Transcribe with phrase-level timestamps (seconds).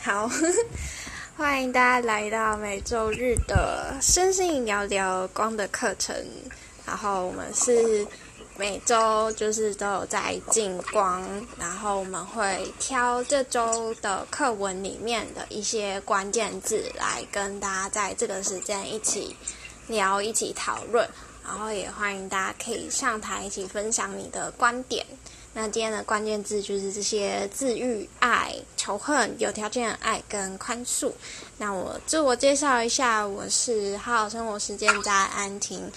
[0.00, 0.30] 好，
[1.36, 6.14] 欢迎大家来到每周日的身心聊聊光的课程。
[6.86, 8.06] 然后我们是
[8.56, 11.24] 每周就是都有在进光，
[11.58, 19.36] 然后我们会挑这周的课文里面的一些关键字来跟大家在这个时间一起
[19.88, 21.08] 聊，一起讨论。
[21.44, 25.04] 然后也欢迎大家可以上台一起分享你的观点。
[25.54, 31.12] 那今天的关键字就是这些：治愈、爱、仇恨、有条件的爱跟宽恕。
[31.58, 35.90] 那我自我介绍一下，我是好好生活实践家安婷。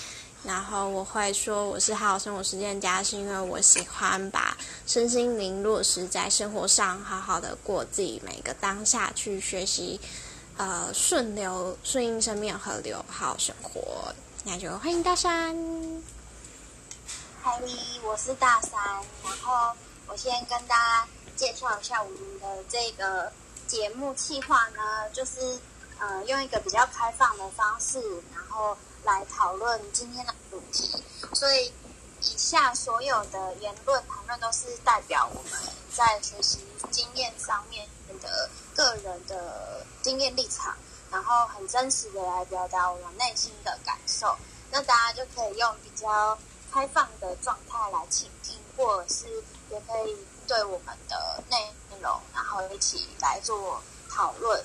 [0.44, 4.55] 然后我会说我是好好生活实践家，是因为我喜欢把
[4.86, 9.99] 身心灵落实在生活上，好好的过自己每个当下，去学习，
[10.58, 14.13] 呃，顺流顺应生命河流，好好生活。
[14.44, 15.55] 那就欢迎大山。
[17.45, 17.62] 嗨，
[18.02, 18.81] 我是大山。
[19.23, 19.72] 然后
[20.08, 23.31] 我先跟大家介绍一下我们的这个
[23.68, 25.60] 节目计划呢，就是
[25.99, 28.01] 呃用一个比较开放的方式，
[28.34, 31.04] 然后来讨论今天的主题。
[31.35, 31.71] 所以
[32.21, 35.51] 以下所有的言论谈论都是代表我们
[35.93, 37.88] 在学习经验上面
[38.23, 40.76] 的个人的经验立场。
[41.12, 44.35] 然后很真实的来表达我们内心的感受，
[44.71, 46.38] 那大家就可以用比较
[46.71, 49.26] 开放的状态来倾听，或者是
[49.70, 54.63] 也可以对我们的内容，然后一起来做讨论。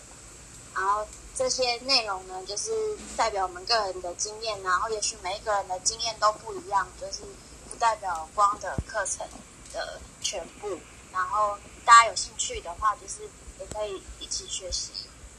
[0.74, 2.70] 然后这些内容呢，就是
[3.16, 7.22] 代表我们个人的经验，然后也许每一个人的经验都不一样，就是
[7.68, 9.26] 不代表光的课程
[9.72, 10.78] 的全部。
[11.12, 13.22] 然后大家有兴趣的话，就是
[13.58, 14.90] 也可以一起学习。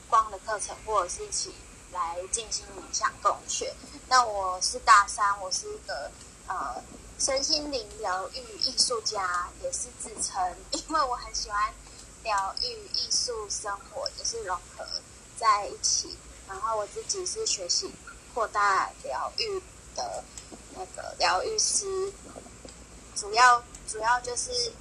[0.09, 1.56] 光的课程，或者是一起
[1.94, 3.73] 来进行冥想共学。
[4.09, 6.12] 那我是大三，我是一个
[6.52, 6.83] 呃
[7.17, 11.73] 身心灵疗愈艺术家，也是自称，因为我很喜欢
[12.23, 14.85] 疗愈、艺术、生活，也是融合
[15.38, 16.17] 在一起。
[16.47, 17.89] 然后我自己是学习
[18.33, 19.61] 扩大疗愈
[19.95, 20.23] 的
[20.75, 22.11] 那个疗愈师，
[23.16, 24.73] 主要主要就是。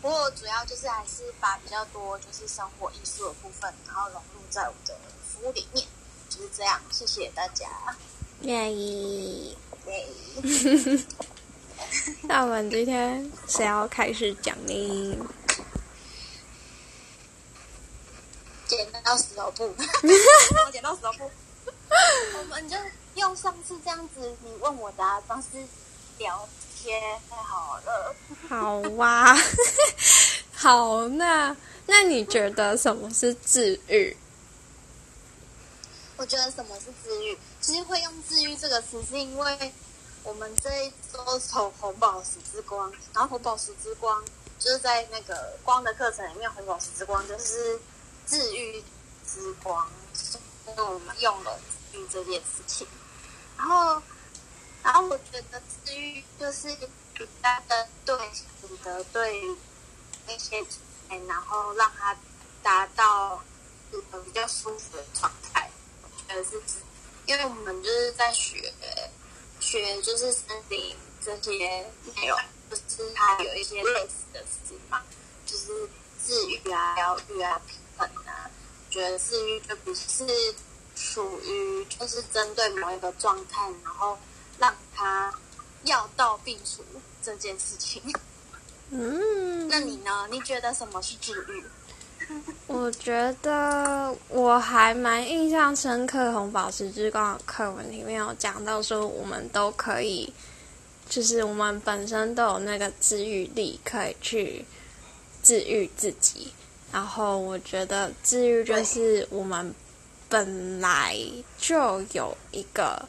[0.00, 4.94] 不过主要就是还是把比较多就是生活艺术的部分，然后融入在我的
[5.26, 5.86] 服务里面，
[6.28, 6.78] 就是这样。
[6.90, 7.66] 谢谢大家。
[8.42, 9.56] 愿意。
[12.22, 15.18] 那我们今天谁要开始讲呢？
[18.66, 19.74] 剪刀石头布。
[20.72, 21.30] 剪刀石头布。
[22.38, 22.76] 我们就
[23.14, 25.48] 用上次这样子你问我答的方式
[26.18, 26.48] 聊
[26.82, 27.00] 天。
[27.30, 28.14] 太好了，
[28.48, 29.38] 好哇、啊，
[30.52, 31.56] 好，那
[31.86, 34.16] 那你觉得什么是治愈？
[36.16, 37.38] 我觉得什么是治愈？
[37.64, 39.72] 其实会用“治愈”这个词，是因为
[40.22, 44.22] 我们这一周从红宝石之光，然后红宝石之光
[44.58, 47.80] 就是在那个光的课程里面，红宝石之光就是
[48.26, 48.84] 治愈
[49.26, 51.58] 之光，所以我们用了
[51.90, 52.86] “治愈”这件事情，
[53.56, 54.02] 然后。
[54.82, 56.68] 然后我觉得治愈就是
[57.14, 58.14] 比较的对
[58.68, 59.42] 你的对
[60.26, 60.62] 那些，
[61.26, 62.14] 然后让他
[62.62, 63.42] 达到
[63.92, 65.70] 一个比较舒服的状态。
[66.02, 66.60] 我觉得是，
[67.26, 68.72] 因为我们就是在学
[69.60, 71.52] 学就是身体这些
[72.16, 72.38] 内容，
[72.70, 75.02] 就是它有一些类似的词嘛，
[75.46, 75.88] 就是
[76.26, 78.50] 治愈啊、疗愈啊、平衡啊。
[78.90, 80.24] 觉得治愈就不是
[80.94, 84.18] 属于就是针对某一个状态，然后。
[84.56, 85.34] 让它
[85.82, 86.84] 药到病除
[87.20, 88.00] 这件事情。
[88.90, 90.28] 嗯，那你呢？
[90.30, 91.64] 你觉得什么是治愈？
[92.66, 100.32] 我觉得我还蛮印象深刻，《红宝石之光》的课文里面有讲到说，我们都可以，
[101.08, 104.64] 就是我们本身都有那个治愈力，可以去
[105.42, 106.52] 治愈自己。
[106.92, 109.74] 然后我觉得治愈就是我们
[110.28, 111.16] 本来
[111.58, 113.08] 就有一个。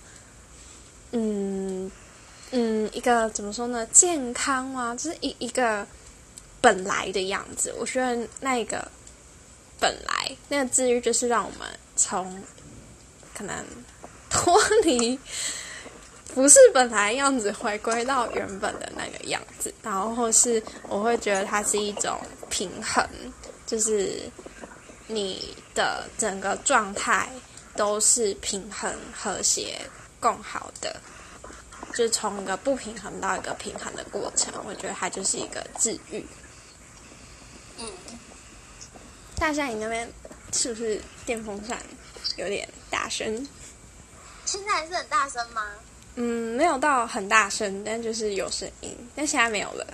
[1.11, 1.89] 嗯
[2.51, 3.85] 嗯，一个怎么说呢？
[3.87, 5.85] 健康啊，就是一一个
[6.59, 7.73] 本来的样子。
[7.79, 8.85] 我觉得那个
[9.79, 12.43] 本来那个治愈，就是让我们从
[13.33, 13.55] 可能
[14.29, 15.19] 脱离
[16.33, 19.73] 不是本来样子，回归到原本的那个样子。
[19.81, 22.19] 然后是我会觉得它是一种
[22.49, 23.07] 平衡，
[23.65, 24.21] 就是
[25.07, 27.29] 你的整个状态
[27.75, 29.79] 都是平衡和谐。
[30.17, 30.99] 更好的，
[31.93, 36.25] 就从一个不平衡到一个平衡的过程，我觉得它就是一个治愈。
[39.35, 40.09] 嗯，大山，你那边
[40.53, 41.77] 是不是电风扇
[42.37, 43.47] 有点大声？
[44.45, 45.63] 现在还是很大声吗？
[46.15, 49.09] 嗯，没有到很大声，但就是有声音。
[49.15, 49.85] 但现在没有了，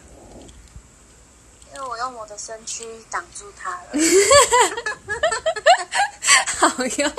[1.74, 3.88] 因为我用我的身躯挡住它了。
[6.58, 7.12] 好哟，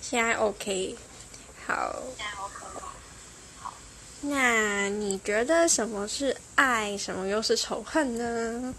[0.00, 0.96] 现在 OK，
[1.66, 1.94] 好。
[2.16, 2.54] 现在 OK
[3.60, 3.72] 好。
[4.22, 8.74] 那你觉得什么是爱，什么又是仇恨呢？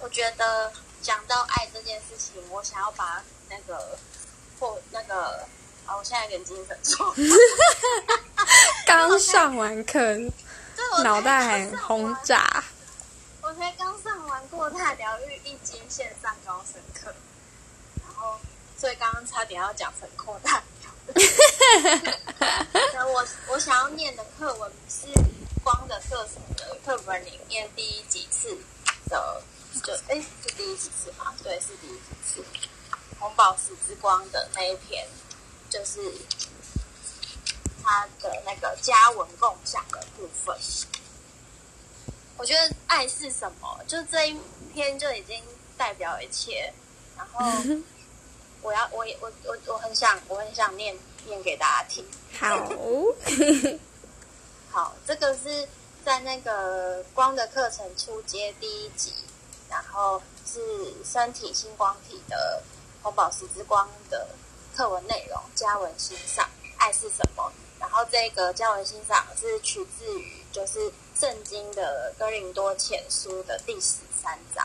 [0.00, 3.98] 我觉得讲到爱这件事情，我想要把那个
[4.60, 5.46] 或那个
[5.86, 7.14] 啊，我现在有点精神错。
[8.86, 10.00] 刚上完课，
[11.02, 12.62] 脑袋很轰炸。
[13.40, 17.14] 我才刚上完过大疗愈一经线上高深课，
[18.02, 18.38] 然后
[18.78, 21.28] 所以刚刚差点要讲成扩大疗愈。
[23.12, 25.06] 我我想要念的课文是
[25.62, 28.56] 光的课程的课本里面第一几次
[29.08, 29.42] 的。
[29.82, 31.34] 就哎，是第一几次吗？
[31.42, 32.44] 对，是第一几次。
[33.18, 35.06] 红宝石之光的那一篇，
[35.70, 36.00] 就是
[37.82, 40.56] 他的那个家文共享的部分。
[42.36, 43.80] 我觉得爱是什么？
[43.86, 44.36] 就这一
[44.74, 45.42] 篇就已经
[45.76, 46.72] 代表一切。
[47.16, 47.40] 然后
[48.60, 52.04] 我要，我我我我很想，我很想念念给大家听。
[52.38, 52.68] 好，
[54.70, 55.68] 好，这个是
[56.04, 59.12] 在那个光的课程初阶第一集。
[59.74, 60.60] 然后是
[61.04, 62.62] 身体星光体的
[63.02, 64.24] 红宝石之光的
[64.72, 67.52] 课文内容，家文欣赏，爱是什么？
[67.80, 74.64] 然后这个家文欣赏是取自于就是圣经的哥林多前书的第十三章，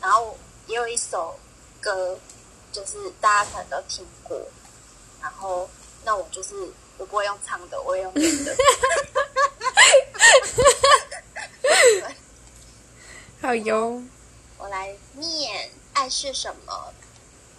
[0.00, 1.38] 然后也有一首
[1.80, 2.18] 歌，
[2.72, 4.36] 就是大家可能都听过，
[5.22, 5.70] 然后
[6.04, 6.56] 那我就是
[6.96, 8.56] 我不会用唱的，我会用念的。
[13.40, 14.02] 好哟。
[14.58, 16.92] 我来念，爱是什么？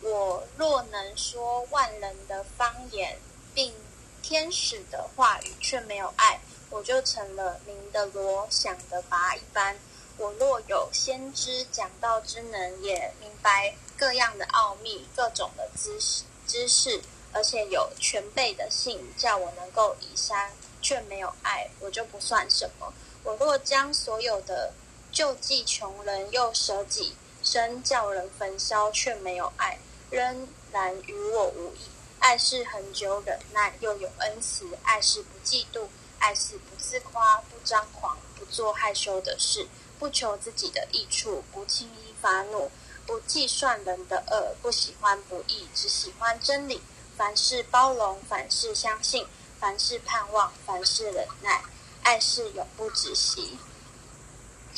[0.01, 3.17] 我若能说万人的方言，
[3.53, 3.73] 并
[4.21, 9.77] 天使的话语，却没有爱，我就成了鸣的罗想的鈸一般。
[10.17, 17.01] 我若有先知讲道之能，也明白各样的奥秘，各种的知识知识，
[17.31, 20.51] 而且有全备的信，叫我能够移山，
[20.81, 22.93] 却没有爱，我就不算什么。
[23.23, 24.73] 我若将所有的
[25.11, 29.79] 救济穷人，又舍己身叫人焚烧，却没有爱，
[30.09, 31.79] 仍然与我无异。
[32.19, 35.87] 爱是恒久忍耐，又有恩慈；爱是不嫉妒，
[36.19, 39.67] 爱是不自夸，不张狂，不做害羞的事，
[39.97, 42.69] 不求自己的益处，不轻易发怒，
[43.05, 46.81] 不计算人的恶，不喜欢不义，只喜欢真理。
[47.17, 49.25] 凡事包容，凡事相信，
[49.59, 51.63] 凡事盼望，凡事忍耐。
[52.03, 53.57] 爱是永不止息。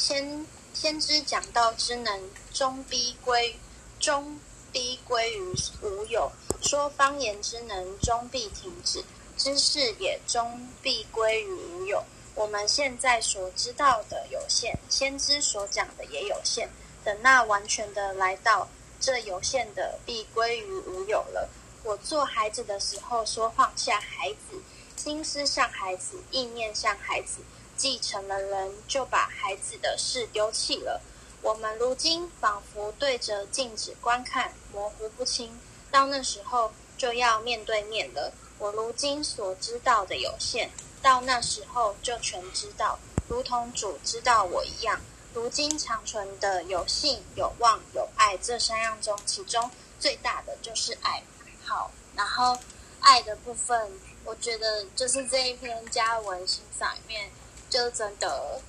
[0.02, 3.56] 先先知讲道之能，终必归
[4.00, 4.40] 终
[4.72, 5.54] 必归于
[5.84, 9.02] 无有；说方言之能，终必停止；
[9.38, 12.04] 知识也终必归于无有。
[12.34, 16.68] 我们现在所知道的有限，先知所讲的也有限。
[17.04, 18.68] 等那完全的来到，
[19.00, 21.48] 这有限的必归于无有了。
[21.84, 24.60] 我做孩子的时候，说放下孩子，
[24.96, 27.42] 心思像孩子，意念像孩子。
[27.82, 31.02] 继承了人，就把孩子的事丢弃了。
[31.42, 35.60] 我们如今仿佛对着镜子观看，模糊不清。
[35.90, 38.32] 到那时候就要面对面了。
[38.60, 40.70] 我如今所知道的有限，
[41.02, 45.02] 到那时候就全知道，如同主知道我一样。
[45.34, 51.24] 如今长存的有信、有望、有爱这三样中，其中最大的就是爱。
[51.66, 52.56] 好，然后
[53.00, 53.92] 爱的部分，
[54.24, 57.32] 我觉得就是这一篇家文欣赏里面。
[57.72, 58.62] 就真的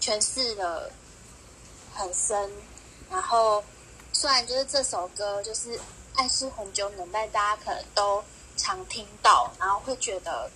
[0.00, 0.92] 诠释的
[1.94, 2.52] 很深，
[3.10, 3.64] 然后
[4.12, 5.80] 虽然就是这首歌就是
[6.14, 8.22] 爱是很久忍耐，大家可能都
[8.58, 10.50] 常听到，然后会觉得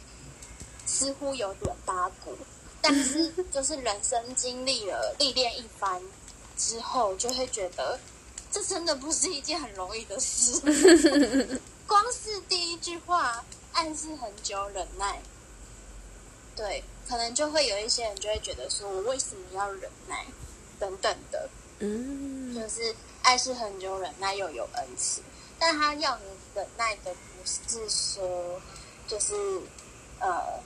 [0.86, 2.36] 似乎有点八股，
[2.82, 6.02] 但是就是人生经历了历练一番
[6.58, 7.98] 之后，就会觉得
[8.50, 10.60] 这真的不是一件很容易的事。
[11.86, 15.20] 光是第一句话“暗示很久忍耐”，
[16.56, 16.84] 对。
[17.08, 20.24] 可能就会有一些人就会觉得说，我为什么要忍耐，
[20.78, 25.20] 等等的，嗯，就是爱是恒久忍耐又有恩慈，
[25.58, 28.58] 但他要你忍耐的不是说，
[29.08, 29.34] 就是
[30.20, 30.60] 呃，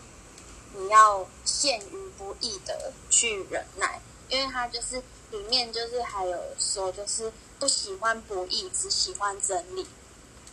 [0.76, 9.86] 你要陷于不义的去忍耐，因为他就是里面就是还有说，就是不喜欢不义，只喜欢真理，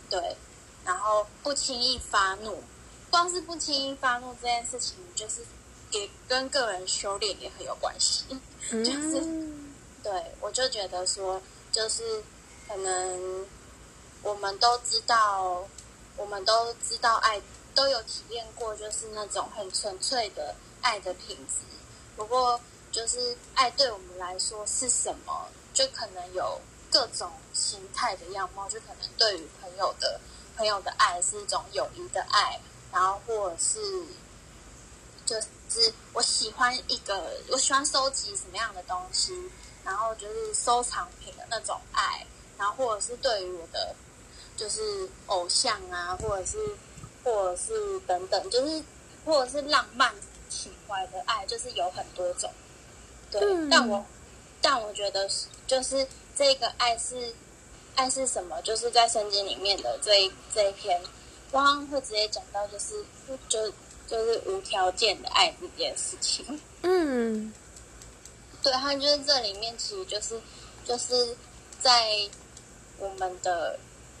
[0.08, 0.34] 对，
[0.84, 2.64] 然后不轻易发怒，
[3.14, 5.44] 光是不轻易发怒这件事情，就是。
[5.90, 8.24] 也跟个人修炼也很有关系，
[8.68, 11.40] 就是、嗯、对我就觉得说，
[11.70, 12.20] 就是
[12.66, 13.46] 可能
[14.20, 15.64] 我们都知道，
[16.16, 17.40] 我们都知道爱，
[17.76, 21.60] 都有体验过，就是那种很纯粹的爱的品质。
[22.16, 30.20] 不过，就是爱对我们来说是什么，就可能有各种形态的样貌，就可能对于朋友的
[30.56, 32.60] 朋友的爱是一种友谊的爱，
[32.94, 33.80] 然后或者是
[35.26, 35.34] 就
[35.68, 39.34] 是我喜欢一个，我喜欢收集什么样的东西，
[39.84, 42.24] 然后就是收藏品的那种爱，
[42.56, 43.96] 然后或者是对于我的
[44.56, 46.56] 就是偶像啊，或者是
[47.24, 48.80] 或者是等等，就是
[49.24, 50.14] 或者是浪漫
[50.48, 52.48] 情怀的爱，就是有很多种。
[53.32, 54.06] 对，嗯、但我
[54.62, 55.28] 但我觉得
[55.66, 57.34] 就是这个爱是
[57.96, 58.62] 爱是什么？
[58.62, 61.02] 就是在圣经里面的这一这一篇，
[61.54, 63.04] 刚刚会直接讲到，就是
[63.48, 63.72] 就
[64.08, 66.60] 就是无条件的爱这件事情。
[66.82, 67.52] 嗯，
[68.60, 70.40] 对，他就是这里面其实就是
[70.84, 71.36] 就是
[71.80, 72.28] 在
[72.98, 73.78] 我们的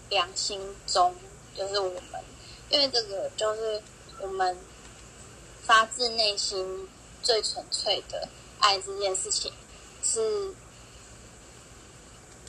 [0.08, 1.12] 良心中，
[1.56, 2.24] 就是我们
[2.70, 3.82] 因为这个就是
[4.20, 4.56] 我们
[5.64, 6.88] 发自内心
[7.22, 8.28] 最纯粹的。
[8.60, 9.52] 爱这件事情
[10.02, 10.54] 是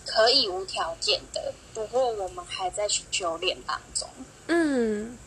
[0.06, 4.08] 可以无条件的，不过我们还在修炼当中。
[4.48, 5.18] 嗯，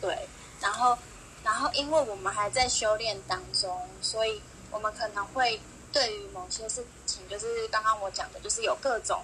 [0.00, 0.28] 对。
[0.60, 0.96] 然后，
[1.42, 4.40] 然后，因为我们还在修炼当中，所以
[4.70, 5.60] 我们可能会
[5.92, 9.22] 对于某些事情，就是刚刚我讲的，就是有各种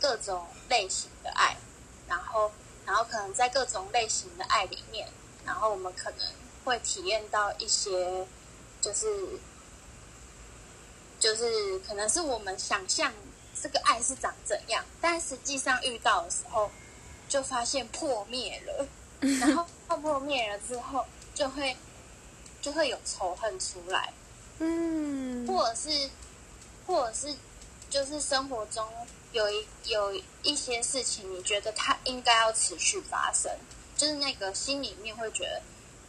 [0.00, 1.56] 各种类型的爱。
[2.08, 2.50] 然后，
[2.84, 5.08] 然后可能在各种类型的爱里面，
[5.44, 6.20] 然后我们可能
[6.64, 8.26] 会体验到一些，
[8.80, 9.06] 就是。
[11.18, 13.10] 就是可能是我们想象
[13.60, 16.70] 这个爱是长怎样，但实际上遇到的时候，
[17.28, 18.86] 就发现破灭了。
[19.40, 21.04] 然后破灭了之后，
[21.34, 21.76] 就会
[22.60, 24.12] 就会有仇恨出来。
[24.58, 26.10] 嗯，或者是
[26.86, 27.34] 或者是
[27.88, 28.86] 就是生活中
[29.32, 33.50] 有一有一些事情，你觉得它应该要持续发生，
[33.96, 35.62] 就是那个心里面会觉得，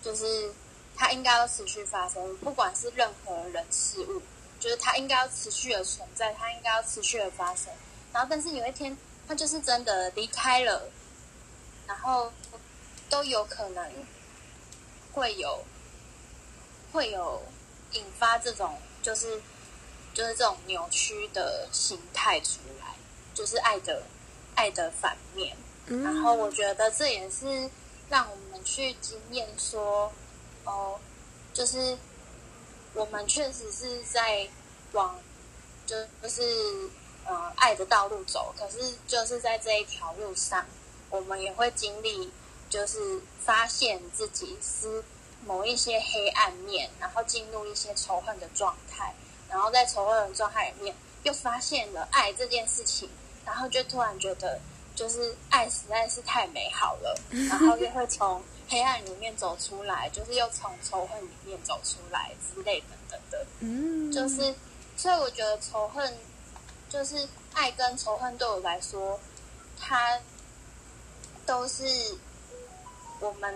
[0.04, 0.52] 就是
[0.96, 4.22] 它应该要持续发生，不管是任何人事物。
[4.60, 7.72] 就是它应该要持续的存在，它应该要持续的发生。
[8.12, 8.98] 然后，但是有一天，
[9.28, 10.90] 它就是真的离开了，
[11.88, 12.32] 然后
[13.10, 13.92] 都有可能
[15.14, 15.64] 会有
[16.92, 17.42] 会有
[17.94, 19.42] 引发这种就是
[20.14, 22.96] 就是这种扭曲的形态出来，
[23.34, 24.04] 就是爱的
[24.56, 25.58] 爱的反面。
[25.88, 27.70] 然后，我觉得这也是
[28.10, 30.12] 让我们去经验说，
[30.66, 31.00] 哦，
[31.54, 31.98] 就是。
[32.94, 34.48] 我们确实是在
[34.94, 35.20] 往，
[35.86, 36.42] 就就是
[37.26, 40.66] 呃爱的道路走，可是就是在这一条路上，
[41.10, 42.32] 我们也会经历，
[42.70, 45.04] 就是发现自己是
[45.46, 49.14] 某一些黑暗面，然后进入一些仇恨的状态，
[49.50, 53.10] 然后在仇恨的状态里面又发现了爱这件事情，
[53.46, 54.60] 然后就突然觉得，
[54.96, 58.42] 就是爱实在是太美好了， 然后又会从。
[58.70, 63.46] 黑暗里面走出来，就是又从仇恨里面走出来之类等等的。
[63.62, 64.54] 嗯，就是，
[64.98, 66.18] 所以我觉得仇恨，
[66.90, 69.18] 就是爱跟仇恨对我来说，
[69.80, 70.20] 它
[71.48, 71.84] 都是
[73.20, 73.56] 我们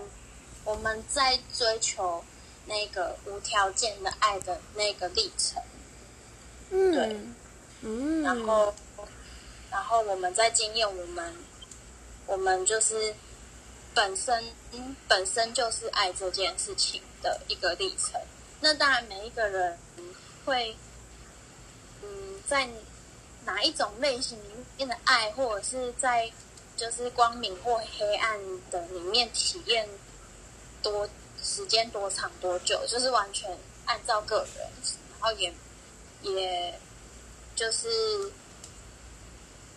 [0.63, 2.23] 我们在追求
[2.65, 5.61] 那个无条件的爱的那个历程。
[6.71, 7.19] 嗯，对，
[7.81, 8.73] 嗯，然后，
[9.69, 11.35] 然后我们在经验我们，
[12.25, 13.13] 我们就是。
[13.93, 14.41] 本身
[15.05, 18.17] 本身就是爱这件事情的一个历程。
[18.61, 19.77] 那当然，每一个人
[20.45, 20.77] 会，
[22.01, 22.07] 嗯，
[22.47, 22.69] 在
[23.43, 26.31] 哪一种类型里面的爱，或者是在
[26.81, 28.39] 就是光明或黑暗
[28.71, 29.87] 的里面体验
[30.81, 31.07] 多
[31.43, 34.67] 时间多长多久，就是完全按照个人，
[35.11, 35.53] 然后也
[36.23, 36.73] 也
[37.55, 37.87] 就是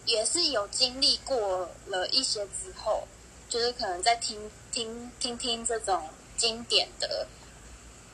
[0.06, 3.06] 也是有经历过了一些之后。
[3.50, 6.08] 就是可能在听听听听这种
[6.38, 7.28] 经典的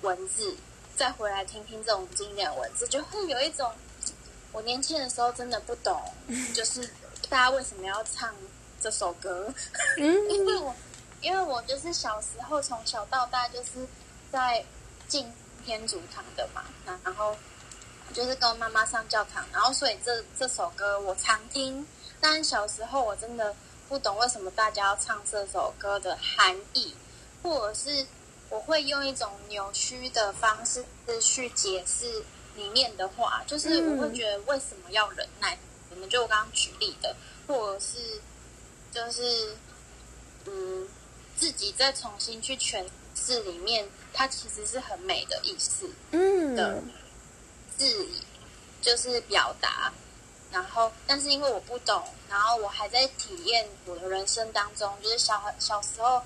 [0.02, 0.54] 文字，
[0.96, 3.72] 再回来听听这种经典文字，就会有一种
[4.50, 6.02] 我年轻的时候真的不懂，
[6.52, 6.84] 就是
[7.30, 8.34] 大家为什么要唱
[8.80, 9.52] 这首歌？
[9.96, 10.74] 因为我
[11.20, 13.86] 因为我就是小时候从小到大就是
[14.32, 14.64] 在
[15.06, 15.32] 进
[15.64, 16.64] 天主堂的嘛，
[17.04, 17.36] 然后
[18.12, 21.86] 就是跟我妈妈上教堂，然后所以这这首歌我常听，
[22.20, 23.54] 但小时候我真的。
[23.90, 26.94] 不懂为什么大家要唱这首歌的含义，
[27.42, 28.06] 或者是
[28.48, 30.84] 我会用一种扭曲的方式
[31.20, 35.58] 去解释里面的话，就是我会觉得为什么要忍耐？
[35.90, 37.16] 你们就我刚刚举例的，
[37.48, 38.20] 或者是
[38.92, 39.56] 就是
[40.46, 40.88] 嗯，
[41.36, 46.82] 自己再重新去诠释里面，它其实是很美的意思，嗯的
[47.76, 48.08] 字，
[48.80, 49.92] 就是表达。
[50.52, 56.20] 然后，但是因为我不懂，然后我还在体验我的人生当中，就是小小时候，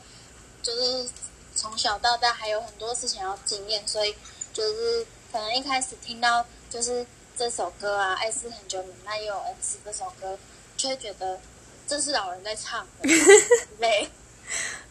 [0.62, 1.06] 就是
[1.54, 4.16] 从小到大还有很多事情要经验，所以
[4.54, 7.06] 就是可能一开始听到就是
[7.36, 10.38] 这首歌啊，《爱是很久忍耐又有恩赐》这首歌，
[10.78, 11.38] 就会觉得
[11.86, 13.08] 这是老人在唱的，
[13.78, 14.08] 累。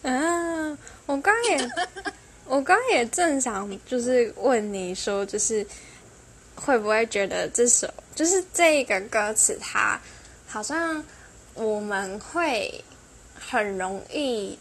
[0.03, 1.71] 啊，我刚也，
[2.45, 5.65] 我刚也正想就是问你说，就是
[6.55, 9.99] 会不会觉得这首就是这个歌词，它
[10.47, 11.03] 好像
[11.53, 12.83] 我们会
[13.39, 14.57] 很容易，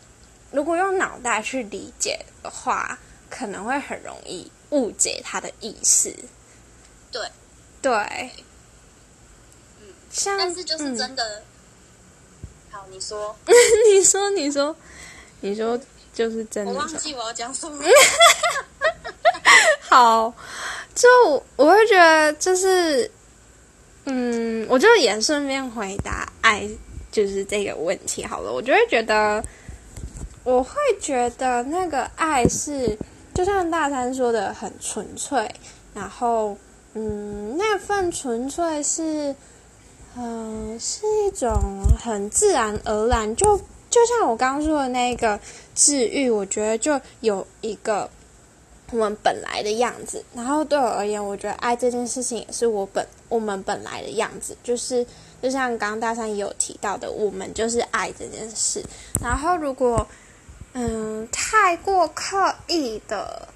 [0.53, 2.99] 如果用脑袋去理解的话，
[3.29, 6.15] 可能会很容易误解它的意思。
[7.11, 7.21] 对，
[7.81, 7.93] 对，
[9.81, 11.39] 嗯，像但是就是真的。
[11.41, 11.43] 嗯
[12.73, 14.75] 好， 你说，你说，你说，
[15.41, 15.79] 你说，
[16.15, 16.73] 就是真的。
[16.73, 17.85] 我忘记我要讲什么。
[19.91, 20.33] 好，
[20.95, 21.07] 就
[21.57, 23.11] 我会觉得，就是，
[24.07, 26.67] 嗯，我就也顺便回答爱，
[27.11, 28.51] 就是这个问题好了。
[28.51, 29.45] 我就会觉得，
[30.43, 32.97] 我会觉得那个爱是，
[33.35, 35.55] 就像大三说的，很纯粹。
[35.93, 36.57] 然后，
[36.95, 39.37] 嗯，那份纯粹是。
[40.15, 43.57] 嗯、是一种很自然而然，就
[43.89, 45.41] 就像我刚刚说的那个
[45.75, 48.11] 治愈，我觉得就有一个
[48.91, 50.23] 我们本来的样子。
[50.35, 55.07] 然后对我而言，我觉得爱这件事情也是我本我们本来的样子，就是
[55.41, 58.85] 就像刚刚大三也有提到的，我们就是爱这件事。
[59.23, 60.07] 然后如果
[60.75, 63.49] 嗯太过刻意的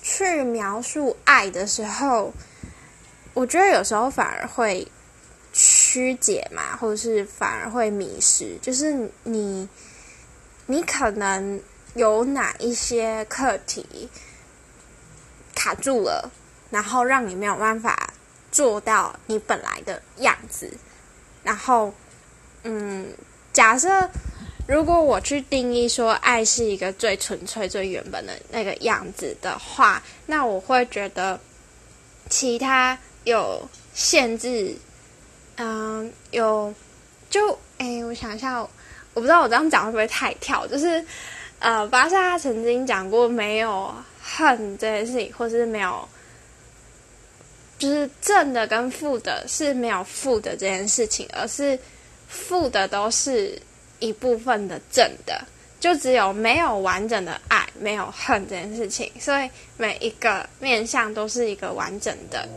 [0.00, 2.32] 去描述爱的时候，
[3.34, 4.88] 我觉得有时候反而会。
[5.92, 8.56] 曲解嘛，或者是反而会迷失。
[8.62, 9.68] 就是你，
[10.64, 11.60] 你可能
[11.94, 14.08] 有哪一些课题
[15.54, 16.30] 卡住了，
[16.70, 18.14] 然后让你没有办法
[18.50, 20.72] 做到你本来的样子。
[21.42, 21.92] 然后，
[22.62, 23.12] 嗯，
[23.52, 24.08] 假设
[24.66, 31.38] 如果我去定义说爱是一个最纯粹、最原本的那个样子的话，那我会觉得
[32.30, 34.74] 其他有限制。
[35.56, 36.74] 嗯，有，
[37.28, 38.68] 就哎，我想一下，我
[39.14, 40.66] 不知道我这样讲会不会太跳。
[40.66, 41.04] 就是，
[41.58, 46.08] 呃，巴萨他曾经讲过，没有恨这件事情，或是没有，
[47.78, 51.78] 就是正的跟负的，是没有负的这件事情，而是
[52.28, 53.60] 负的都是
[53.98, 55.44] 一部分的正的，
[55.78, 59.12] 就只有没有完整的爱，没有恨这件事情。
[59.20, 62.48] 所以每一个面向都是一个完整的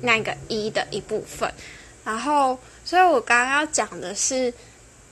[0.00, 1.52] 那个一的一部分。
[2.04, 4.52] 然后，所以我刚刚要讲的是，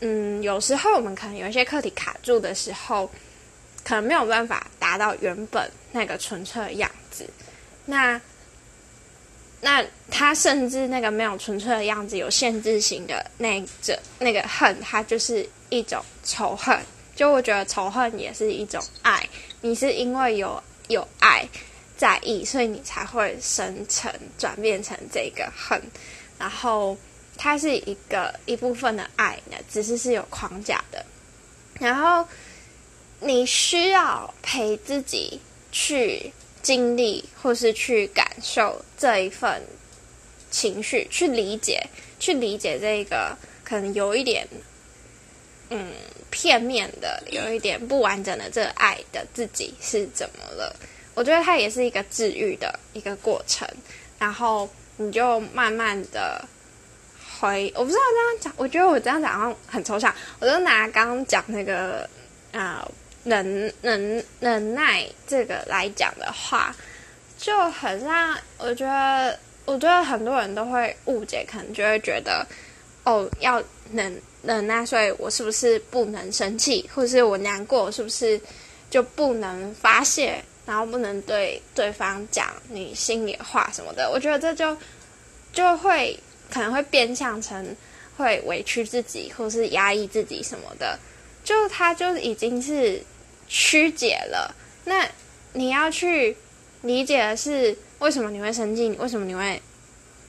[0.00, 3.10] 嗯，有时候我们可能有一些课题卡住的时候，
[3.84, 7.28] 可能没有办法达到原本那个纯粹的样子。
[7.86, 8.20] 那，
[9.60, 16.78] 那他甚至那个没有纯粹的样子，有限制性的那这那个恨，它就是一种仇恨。
[17.14, 19.28] 就我觉得仇恨也是一种爱，
[19.60, 21.46] 你是因为有有爱
[21.96, 25.80] 在意，所以你才会生成转变成这个恨。
[26.40, 26.96] 然后，
[27.36, 31.04] 它是一个一部分的爱呢，只是是有框架的。
[31.78, 32.26] 然后，
[33.20, 35.38] 你需要陪自己
[35.70, 39.62] 去经历，或是去感受这一份
[40.50, 41.86] 情绪，去理解，
[42.18, 44.48] 去理解这个可能有一点，
[45.68, 45.92] 嗯，
[46.30, 50.74] 片面的，有一点不完整的这爱的自己是怎么了？
[51.14, 53.68] 我觉得它也是一个治愈的一个过程。
[54.18, 54.66] 然后。
[55.00, 56.46] 你就慢慢的
[57.38, 60.14] 回，我不知道这样讲，我觉得我这样讲好像很抽象。
[60.38, 62.06] 我就拿刚刚讲那个
[62.52, 62.86] 啊，
[63.24, 66.76] 忍忍忍耐这个来讲的话，
[67.38, 68.36] 就很像。
[68.58, 72.46] 我觉得，我觉得很多人都会误解，可能就会觉得，
[73.04, 73.62] 哦，要
[73.94, 78.38] 忍忍耐，所以我是不是不能生气，或者是我难过，是不是
[78.90, 80.44] 就不能发泄？
[80.70, 84.76] 然后不能对对方讲你心里话什么的，我觉得这就
[85.52, 86.16] 就会
[86.48, 87.76] 可能会变相成
[88.16, 90.96] 会委屈自己，或是压抑自己什么的，
[91.42, 93.02] 就他就已经是
[93.48, 94.54] 曲解了。
[94.84, 95.04] 那
[95.54, 96.36] 你要去
[96.82, 99.60] 理解的是为什么你会生气，为什么你会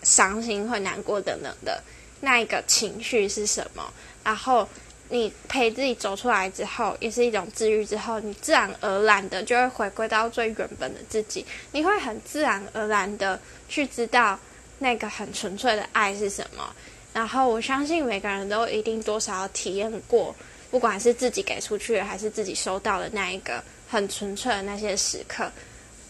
[0.01, 1.83] 伤心、会难过等等的
[2.21, 4.67] 那一个情绪是什么，然后。
[5.13, 7.85] 你陪自己走出来之后，也是一种治愈。
[7.85, 11.45] 之后，你自然而然的就会回归到最原本的自己。
[11.73, 14.39] 你会很自然而然的去知道
[14.79, 16.73] 那个很纯粹的爱是什么。
[17.11, 20.33] 然后，我相信每个人都一定多少体验过，
[20.69, 25.51] 不管是自己给出去的，还是自己收到的那一个很纯粹的那些时刻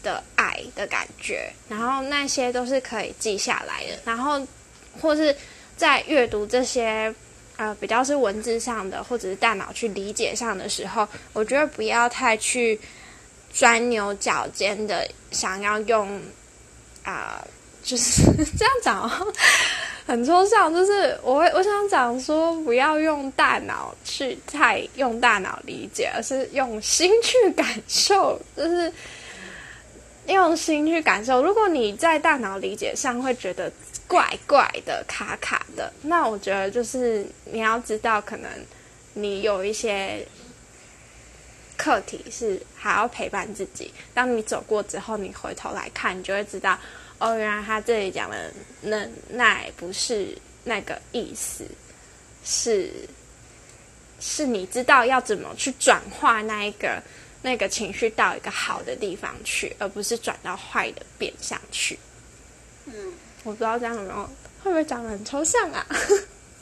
[0.03, 1.51] 的爱的感觉。
[1.67, 3.99] 然后，那些都是可以记下来的。
[4.05, 4.39] 然后，
[5.01, 5.35] 或是
[5.75, 7.11] 在阅读这些。
[7.61, 12.79] 呃，比较是文字上的，或者是大脑去理解上的时候，我觉得不要太去
[13.53, 16.19] 钻牛角尖的，想要用
[17.03, 17.39] 啊、
[17.83, 18.23] 就是
[18.57, 19.07] 这样讲，
[20.07, 20.73] 很抽象。
[20.73, 28.91] 就是我会我想讲说，不要用大脑去太用大脑理解，而是用心去感受，就是
[30.25, 31.43] 用心去感受。
[31.43, 33.71] 如果你在大脑理解上会觉得
[34.11, 38.51] 怪怪的、卡卡的，那我觉得就是你要知道，可能
[39.13, 40.27] 你有一些。
[41.77, 43.91] 课题是还要陪伴自己。
[44.13, 46.77] 当你走过之后，你回头来看，你就会知道，
[47.17, 51.65] 哦，原来他这里讲的忍耐不是那个意思，
[52.45, 52.91] 是
[54.19, 57.01] 是你知道要怎么去转化那一个
[57.41, 61.97] 那个情绪到一个好的地方去，而不是转到坏的边上去。
[62.85, 62.93] 嗯，
[63.43, 64.23] 我不知道这样有没有
[64.63, 65.85] 会不会讲得很抽象啊？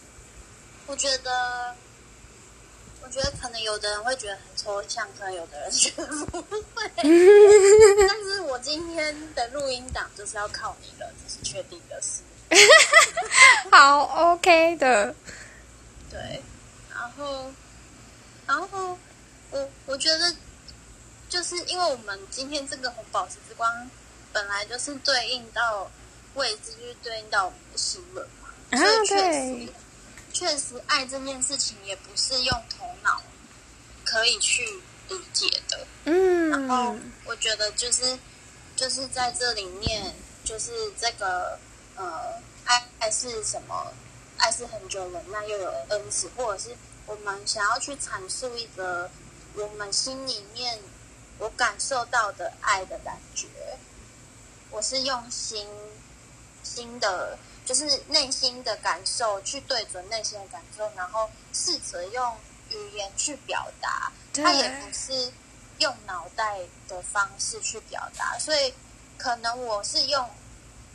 [0.87, 1.75] 我觉得。
[3.01, 6.91] 我觉得可能有的人会觉得很抽象，可能有的人觉得不会。
[6.95, 12.21] 但是我今天的录音档就是要靠你了，这是确定的事。
[13.71, 15.15] 好，OK 的。
[16.11, 16.39] 对，
[16.93, 17.51] 然后，
[18.45, 18.95] 然后
[19.49, 20.35] 我我觉得，
[21.29, 23.89] 就是因为我们今天这个红宝石之光
[24.31, 25.89] 本来就是对应到
[26.35, 29.73] 位置，就是对应到我们的心轮嘛，所以确实。
[30.31, 33.21] 确实，爱这件事情也不是用头脑
[34.05, 34.63] 可以去
[35.09, 35.87] 理解的。
[36.05, 38.17] 嗯，然后我觉得就是
[38.75, 40.13] 就是在这里面，
[40.45, 41.57] 就是这个
[41.95, 43.91] 呃，爱爱是什么？
[44.37, 49.09] 爱是很久忍耐又有恩慈，或者是我们想要去阐述一个
[49.55, 50.79] 我们心里面
[51.39, 53.47] 我感受到的爱的感觉。
[54.69, 55.67] 我是用心
[56.63, 57.37] 心的。
[57.65, 62.35] 就是内心的感受，去对准内心的感受，然后试着用
[62.71, 64.11] 语言去表达。
[64.33, 65.31] 它也不是
[65.77, 68.73] 用脑袋的方式去表达，所以
[69.19, 70.27] 可能我是用，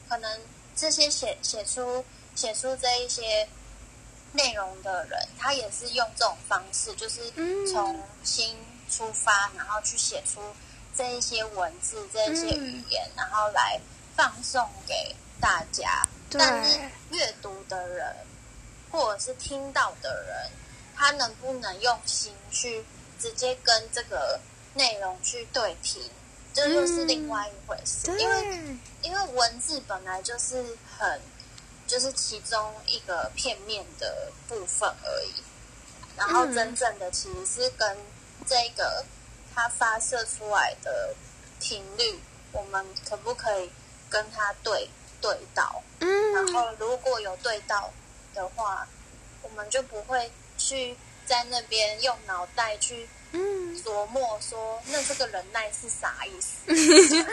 [0.08, 0.40] 可能
[0.74, 3.48] 这些写写出写出这一些
[4.32, 7.20] 内容的人，他也是用这种方式，就是
[7.70, 8.58] 从心
[8.90, 10.40] 出发，然后去写出
[10.92, 13.80] 这一些文字、这一些语言，然后来
[14.16, 15.14] 放送给
[15.44, 16.08] 大家。
[16.30, 16.80] 但是
[17.10, 18.16] 阅读的人，
[18.90, 20.50] 或者是听到的人，
[20.96, 22.82] 他能不能用心去
[23.20, 24.40] 直接跟这个
[24.72, 26.02] 内容去对听，
[26.54, 28.10] 这又是另外一回事。
[28.18, 30.64] 因为因为文字本来就是
[30.98, 31.20] 很，
[31.86, 35.34] 就是其中一个片面的部分而已。
[36.16, 37.96] 然后真正的其实是跟
[38.46, 39.04] 这个
[39.54, 41.14] 它发射出来的
[41.60, 42.18] 频率，
[42.50, 43.70] 我们可不可以
[44.10, 44.88] 跟它对？
[45.24, 47.90] 对到，嗯，然后如果有对到
[48.34, 48.86] 的话，
[49.40, 53.08] 我们就不会去在那边用脑袋去
[53.82, 56.58] 琢磨说，那这个忍耐是啥意思？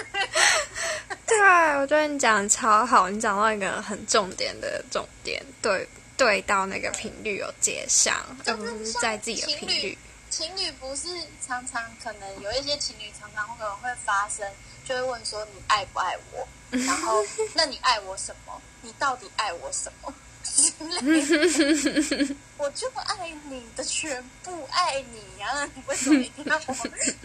[1.27, 1.37] 对，
[1.79, 9.97] 我觉得你讲的超好，你讲到一个很重点的重点，对，对到那个频率有接上，而不是在自己的频率。
[10.31, 11.07] 情侣不是
[11.45, 14.49] 常常可能有一些情侣常常可能会发生，
[14.85, 16.47] 就会问说，你爱不爱我？
[16.71, 17.21] 然后，
[17.53, 18.59] 那你爱我什么？
[18.81, 20.13] 你到底爱我什么？
[22.57, 25.65] 我就爱你的全部，爱你啊！
[25.75, 26.73] 你为什么一定要我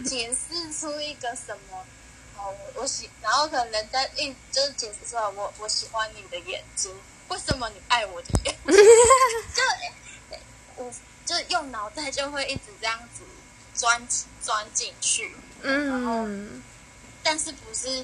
[0.03, 1.83] 解释出一个什么？
[2.37, 6.93] 哦，我喜，然后可能人家一就是解释出来，我我喜欢你的眼睛，
[7.29, 8.75] 为什么你爱我的眼睛？
[9.55, 9.63] 就
[10.75, 10.91] 我
[11.27, 13.21] 就用脑袋就会一直这样子
[13.75, 14.01] 钻
[14.41, 16.27] 钻进去，嗯，然后
[17.21, 18.03] 但是不是？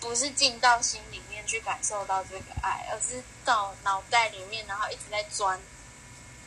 [0.00, 5.58] 不是进到心里面去感受到这个爱，而是到脑袋里面，然后一直在钻。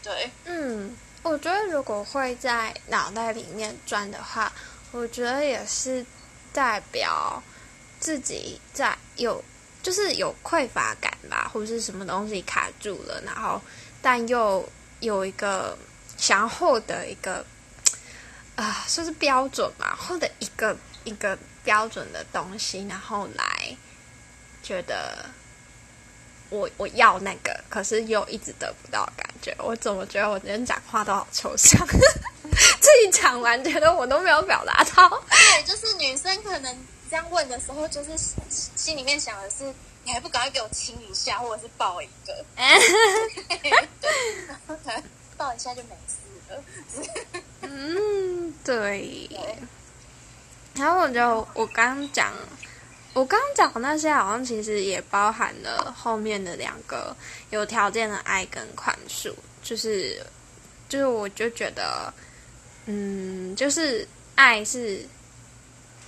[0.04, 4.54] 对，嗯，我觉得如果会在脑袋里面钻的话，
[4.92, 6.06] 我觉得也是
[6.54, 7.42] 代表
[8.00, 9.44] 自己在有，
[9.82, 13.60] 就是有匮乏感吧，或者是什么东西卡住了，然后
[14.04, 15.76] 但又有一个
[16.18, 17.46] 想要获得一个
[18.56, 21.38] 啊、呃，说是标准吧，获得一个一个。
[21.68, 23.76] 标准的东西，然后来
[24.64, 25.26] 觉得
[26.50, 29.54] 我我要那个，可是又一直得不到感觉。
[29.60, 31.86] 我怎么觉得我今天讲话都好抽象？
[32.80, 35.10] 自己讲完觉得我都没有表达到。
[35.30, 36.74] 对，就是女生可能
[37.10, 38.12] 这样问的时候，就是
[38.50, 39.66] 心里面想的是，
[40.06, 42.46] 你还不赶快给我亲一下，或者是抱一个？
[44.86, 45.04] 对，
[45.38, 46.18] 抱一下就没事
[46.50, 46.64] 了。
[47.62, 49.28] 嗯，对。
[49.30, 49.58] 对
[50.76, 52.34] 然后我就我刚刚讲，
[53.14, 57.16] 我刚刚讲的那些好像其实也包含了后面的两个
[57.50, 60.24] 有条件的爱跟宽恕，就是
[60.88, 62.14] 就是我就觉得，
[62.86, 65.04] 嗯，就是爱是，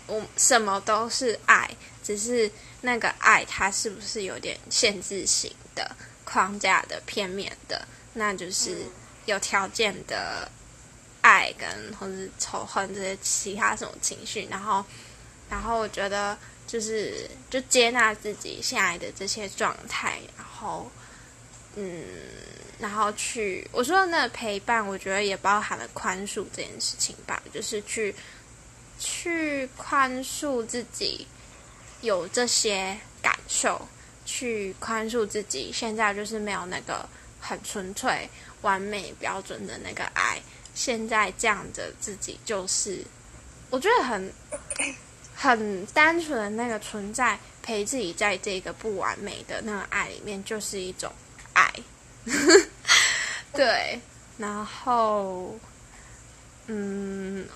[0.06, 1.68] 我什么都是爱，
[2.04, 2.50] 只是
[2.82, 7.88] 那个爱它是不是有点限制性的、框架的、片面的？
[8.14, 8.84] 那就是
[9.30, 10.50] 有条件的
[11.22, 14.84] 爱跟或者仇恨这些其他什么情绪，然后，
[15.50, 16.38] 然后我觉得
[16.68, 20.90] 就是就接纳自己现在的这些状态，然后，
[21.76, 22.04] 嗯。
[22.80, 28.16] 然后去我说的那个陪伴，我觉得也包含了宽恕这件事情吧，就是去
[28.98, 31.28] 去宽恕自己
[32.00, 33.86] 有这些感受，
[34.26, 37.06] 去宽恕自己现在就是没有那个
[37.38, 38.30] 很纯粹、
[38.62, 40.42] 完美、标准的那个爱，
[40.74, 43.04] 现在这样的自己就是
[43.70, 44.34] 我觉得很
[45.36, 51.12] 很单纯的那个存在，陪自己在这个不完美的那个爱里面，就是一种
[51.54, 51.72] 爱。
[53.54, 54.00] 对，
[54.38, 55.58] 然后，
[56.68, 57.48] 嗯，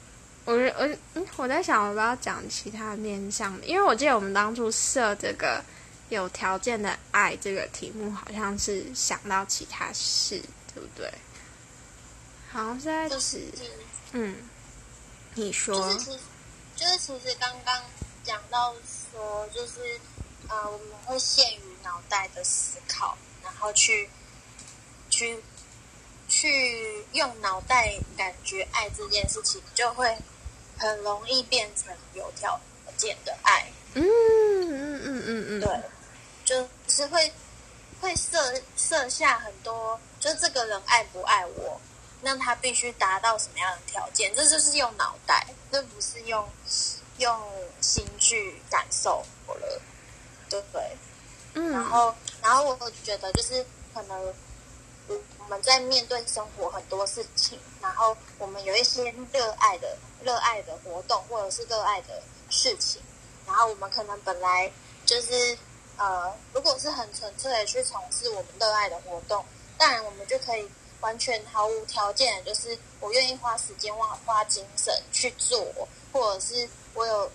[0.46, 0.98] 我我，
[1.38, 5.64] 我在想我不要讲其他面向，因为我记得我们当初设这个
[6.10, 10.42] 有条件的爱这个题目，好像是想到其他事，
[10.74, 11.12] 对不对？
[12.52, 13.42] 好像是在就是
[14.12, 14.36] 嗯，
[15.36, 16.20] 你说，就是其实
[16.76, 17.84] 就是其实刚刚
[18.24, 18.74] 讲到
[19.12, 20.00] 说，就是
[20.48, 24.10] 呃，我们会限于脑袋的思考，然后去。
[25.10, 25.40] 去
[26.28, 30.18] 去用脑袋感觉爱这件事情，就会
[30.76, 32.60] 很容易变成有条
[32.98, 33.72] 件的爱。
[33.94, 35.80] 嗯嗯嗯嗯嗯，对，
[36.44, 37.32] 就是会
[38.04, 41.80] 会设设下很多，就这个人爱不爱我，
[42.22, 44.36] 那他必须达到什么样的条件？
[44.36, 46.48] 这就是用脑袋，这不是用
[47.18, 47.42] 用
[47.80, 49.82] 心去感受了，
[50.50, 50.98] 对不对？
[51.54, 54.34] 嗯，然后然后我觉得就是可能。
[55.38, 63.02] 我们在面对生活很多事情，然后我们有一些热爱的、热爱的活动，或者是热爱的事情，
[63.46, 64.72] 然后我们可能本来
[65.06, 65.58] 就是
[65.98, 69.44] 呃，如果是很纯粹的去从事我们热爱的活动，
[69.78, 70.70] 当然我们就可以
[71.02, 75.66] 完全毫无条件，就是我愿意花时间、花花精神去做，
[76.12, 77.32] 或者是我有，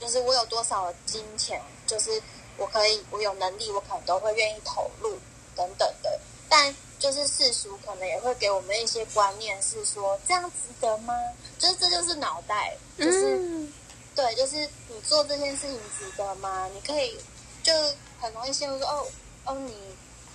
[0.00, 2.22] 就是我有多少金钱，就是
[2.56, 5.18] 我可以，我有能力，我可能都会愿意投入
[5.56, 6.20] 等等的。
[6.48, 11.14] 但就是世俗可能也会给我们一些观念，是说这样值得吗？
[11.58, 13.72] 就是这就是脑袋，就是、嗯、
[14.14, 16.68] 对，就是你做这件事情值得吗？
[16.72, 17.18] 你可以
[17.64, 17.72] 就
[18.20, 19.06] 很容易陷入说哦
[19.46, 19.74] 哦，你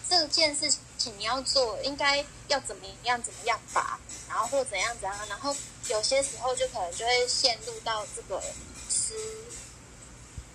[0.10, 5.56] 这件事情你要做，应该要怎么样怎么样吧，然后或怎样怎样，然后
[5.88, 8.42] 有些时候就可能就会陷入到这个
[8.90, 9.14] 思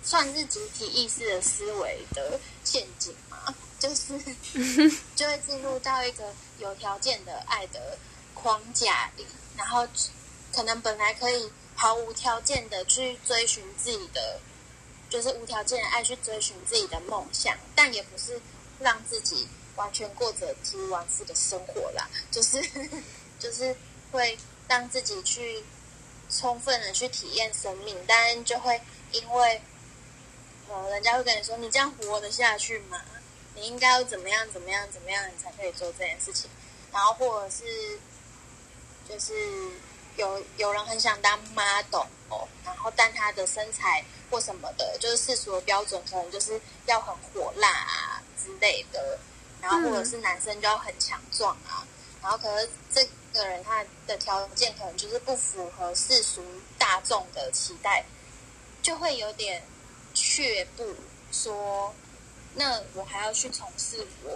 [0.03, 3.55] 算是集体意识的思维的陷阱嘛。
[3.77, 4.17] 就是
[5.15, 7.97] 就会进入到一个有条件的爱的
[8.33, 9.25] 框架里，
[9.57, 9.85] 然后
[10.53, 14.39] 可能本来可以毫无条件的去追寻自己的，
[15.15, 18.37] 就是无条件的爱去追寻自己的梦想，但也不是
[18.81, 19.47] 让自己
[19.77, 22.61] 完全过着体无完肤的生活啦，就是
[23.39, 23.73] 就是
[24.11, 25.63] 会让自己去
[26.29, 28.81] 充分的去体验生命，但就会
[29.13, 29.61] 因为
[30.67, 33.01] 呃，人家会跟你说，你这样活得下去吗？
[33.55, 36.49] 你应该要怎么样怎么样怎么样，你才可以做这件事情？
[36.91, 37.97] 然后或者是，
[39.07, 39.33] 就是
[40.17, 42.05] 有有人很想当 model，
[42.65, 49.19] 然后但他的身材或什么的，就是世俗的标准，可能就是要很火辣啊之类的。
[49.61, 51.85] 然后或者是男生就要很强壮啊。
[52.21, 56.43] 然后可是这个人他的条件可能就是不符合世俗
[56.77, 58.05] 大众的期待，
[58.81, 59.63] 就会有点
[60.13, 60.95] 却步
[61.31, 61.93] 说。
[62.57, 64.31] 那我还要去从事我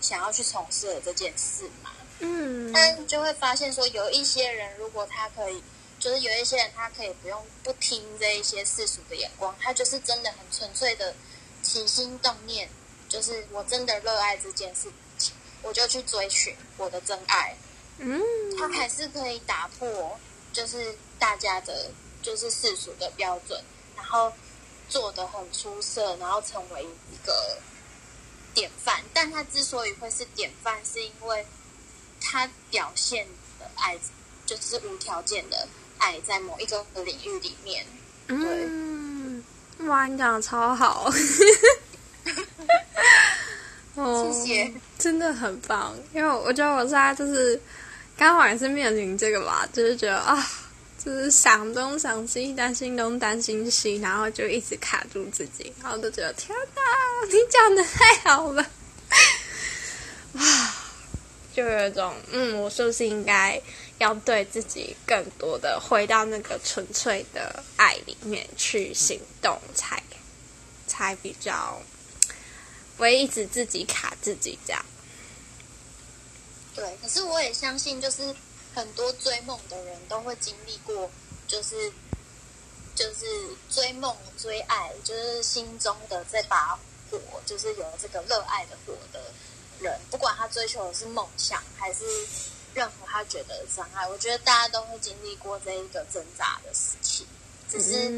[0.00, 1.90] 想要去从事的这件事吗？
[2.20, 5.62] 嗯，但就会发现说，有一些人如果他可以，
[5.98, 11.14] 就是有一些人他可以不用不听这一些世俗的眼光，他就是真的很纯粹的
[11.62, 12.68] 起心动念，
[13.08, 17.56] 就是我真的热爱这件事情，我就去追寻我的真爱。
[17.98, 18.20] 嗯，
[18.58, 20.18] 他还是可以打破
[20.52, 21.90] 就是大家的，
[22.22, 23.62] 就是世俗的标准，
[23.96, 24.32] 然后。
[24.90, 27.58] 做得很出色，然后成为一个
[28.54, 29.04] 典范。
[29.12, 31.46] 但他之所以会是典范，是因为
[32.22, 33.98] 他表现的爱
[34.46, 37.84] 就是无条件的爱，在某一个领域里面。
[38.26, 39.42] 对，嗯，
[39.86, 41.10] 哇，你讲的超好，
[43.94, 45.94] 哦，谢谢，真的很棒。
[46.12, 47.60] 因为我觉得我现在就是
[48.16, 50.46] 刚好也是面临这个吧，就是觉得啊。
[50.98, 56.82] 就是想东想西，担心东担心西，然后就一直卡住自己，然后就觉得天哪，
[57.30, 58.66] 你讲的太好了，
[60.32, 60.42] 哇，
[61.54, 63.62] 就有一种嗯，我是不是应该
[63.98, 70.02] 要对自己更多的回到那个纯粹的爱里面去行动才，
[70.86, 71.80] 才比较
[72.96, 74.84] 不会一直自己卡自己这样。
[76.74, 78.34] 对，可是我也相信，就是
[78.74, 81.10] 很多追梦的人都会经历过，
[81.48, 81.92] 就是
[82.94, 83.26] 就是
[83.68, 86.78] 追梦、追爱，就是心中的这把
[87.10, 89.20] 火，就是有这个热爱的火的
[89.80, 92.04] 人，不管他追求的是梦想，还是
[92.78, 97.26] 任何他觉得的障碍，我觉得大家都会经历过这一个挣扎的时期，
[97.68, 98.08] 只是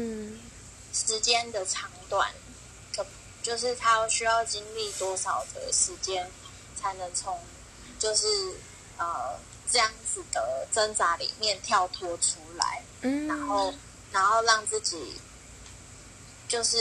[0.93, 2.31] 时间的长短，
[2.95, 3.03] 可
[3.41, 6.29] 就是他需要经历多少的时间，
[6.79, 7.39] 才能从。
[7.99, 8.25] 就是
[8.97, 9.39] 呃
[9.71, 13.71] 这样子的挣扎里面跳脱出来，嗯，然后
[14.11, 15.21] 然后让自己，
[16.47, 16.77] 就是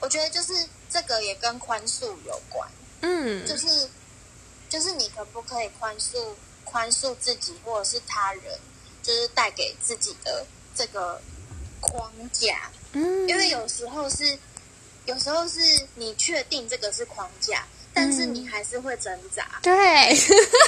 [0.00, 0.52] 我觉得就是
[0.90, 3.88] 这个也跟宽恕有关，嗯，就是
[4.68, 8.58] 就是你可不可以宽恕宽恕自己或者是他人，
[9.02, 11.20] 就是带给自己的这个
[11.80, 14.38] 框架，嗯，因为有时候是
[15.06, 15.60] 有时候是
[15.94, 17.64] 你确定这个是框架。
[17.96, 19.72] 但是你还是会挣扎，对，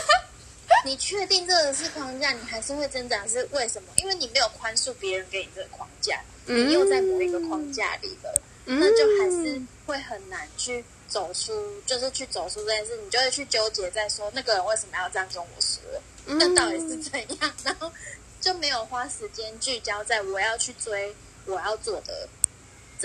[0.87, 3.89] 你确定这个是框架，你还是会挣扎，是为什么？
[3.97, 15.83] 因为你没有宽恕别人给你这个框架，你又在某一个框架里了，嗯、那就还是会很难去走出，就是去走出这件事，你就会去纠结在说那个人为什么要这样跟我说，
[16.27, 17.53] 那到底是怎样？
[17.65, 17.93] 然后
[18.41, 21.15] 就没有花时间聚焦在我要去追
[21.47, 22.29] 我要做的，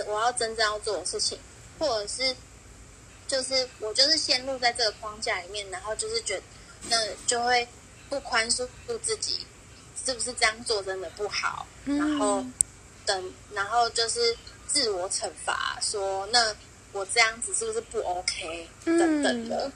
[0.07, 1.39] 我要真正要做的事情，
[1.79, 2.35] 或者是。
[3.27, 6.43] 就是我就是陷入在这个框架里面，然后就是觉得
[6.89, 7.65] 那就会
[8.09, 8.67] 不宽恕
[9.01, 9.47] 自己，
[10.05, 11.65] 是不是这样做真的不好？
[11.85, 12.43] 嗯、然后
[13.05, 14.37] 等，然后就是
[14.67, 16.53] 自我惩罚，说那
[16.91, 18.67] 我这样子是不是不 OK？
[18.86, 19.71] 等等的，嗯、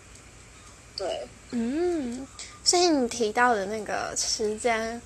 [0.97, 2.27] 对，嗯，
[2.63, 5.01] 所以你提到的那个时间，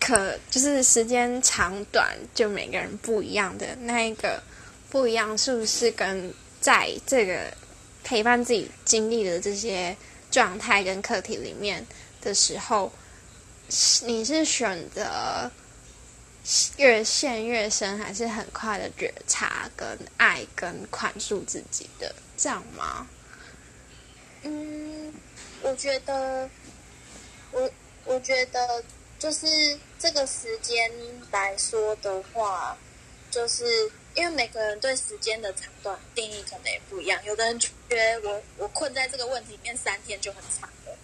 [0.00, 4.42] 可就是时间长短就每个人不一样的那一个
[4.90, 6.32] 不一样，是不是跟？
[6.62, 7.52] 在这个
[8.04, 9.96] 陪伴自己经历的这些
[10.30, 11.84] 状态跟课题里面
[12.20, 12.92] 的时候，
[14.04, 15.50] 你是选择
[16.76, 23.06] 越陷越深，还是很快的觉察、跟爱、跟宽恕自己的这样吗？
[24.42, 25.12] 嗯，
[25.62, 26.48] 我觉得，
[27.50, 27.70] 我
[28.04, 28.82] 我觉得
[29.18, 29.46] 就是
[29.98, 30.90] 这个时间
[31.30, 32.76] 来说的话，
[33.30, 33.90] 就是。
[34.14, 40.98] 因为每个人对时间的长短定义可能也不一样，有的人觉得我我困在这个问题里面三天就很长了，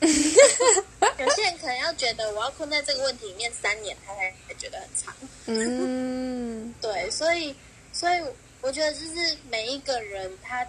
[1.18, 5.14] 有些人可能要觉得我要困在这个问题里面三年，他才会觉得很长。
[5.46, 7.54] 嗯， 对，所以
[7.92, 8.22] 所以
[8.60, 10.66] 我觉得就是每一个人他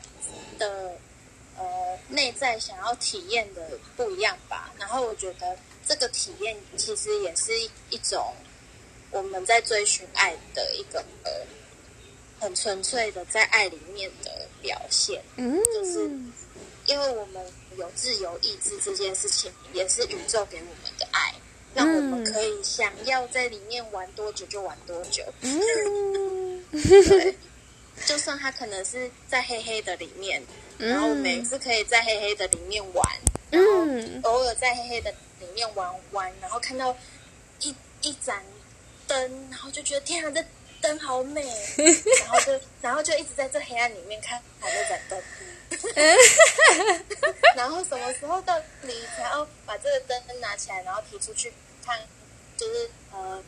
[0.58, 0.98] 的
[1.58, 5.58] 呃内在想要体验的不一样吧，然后我觉得
[5.88, 7.52] 这个体验其实也是
[7.90, 8.34] 一种
[9.12, 11.32] 我们在追寻爱的一个呃。
[12.42, 16.10] 很纯粹的在爱里面的表现，嗯，就是
[16.90, 17.46] 因为我们
[17.78, 21.34] 有自由意志这件事情，也是宇宙给我们的爱，
[21.76, 25.24] 让我们可以想要在里面玩多久就玩多久。
[25.42, 27.36] 嗯， 对，
[28.08, 30.42] 就算它可能是在黑黑的里面，
[30.80, 33.08] 然后每次可以在黑黑的里面玩，
[33.52, 36.96] 然后偶尔在黑黑的里面玩玩，然后看到
[37.62, 38.44] 一一盏
[39.08, 40.44] 灯，然后就觉得天啊，这。
[40.82, 41.42] 灯好美，
[42.22, 45.22] 然后就然后就一直在这黑暗里面看那盏灯，
[47.56, 51.52] 然后什么时候到你才要把这个灯拿起来，然后提出去
[51.86, 52.00] 看，
[52.58, 53.44] 就是呃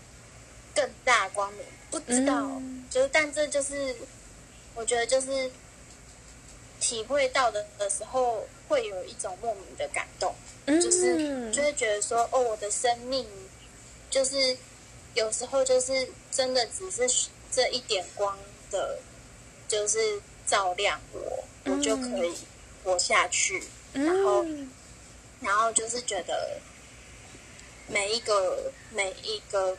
[0.76, 3.96] 更大光明，不知道，嗯、就是但这就是
[4.76, 5.52] 我觉得就是
[6.80, 10.34] 体会到的的时候，会有一种莫名的感动，
[10.66, 13.28] 嗯、就是就会觉得说哦，我的生命
[14.10, 14.58] 就是。
[15.14, 18.34] 有时候就是真的只是这一点光
[18.72, 18.98] 的，
[19.68, 22.36] 就是照亮我，我就可以
[22.84, 23.64] 活下去。
[23.94, 24.46] 然后，
[25.40, 26.60] 然后就是觉得
[27.88, 29.78] 每一个、每一个、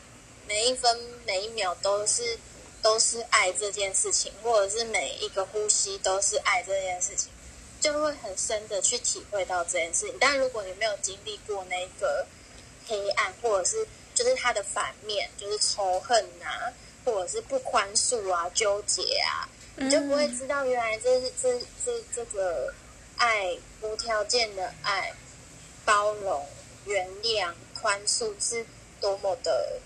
[0.49, 2.39] 每一分、每一秒都是
[2.81, 7.31] 都是爱这件事情，或者是每一个呼吸都是爱这件事情，
[7.79, 10.17] 就会很深的去体会到这件事情。
[10.19, 12.27] 但如果你没有经历过那个
[12.87, 16.73] 黑暗，或者是就是它的反面，就是仇恨啊，
[17.05, 22.73] 或者是不宽恕啊、纠结啊，你就不会知道原来这是这这这个
[23.17, 25.13] 爱无条件的爱、
[25.85, 26.47] 包容、
[26.85, 28.65] 原谅、宽恕是
[29.01, 29.81] 多么的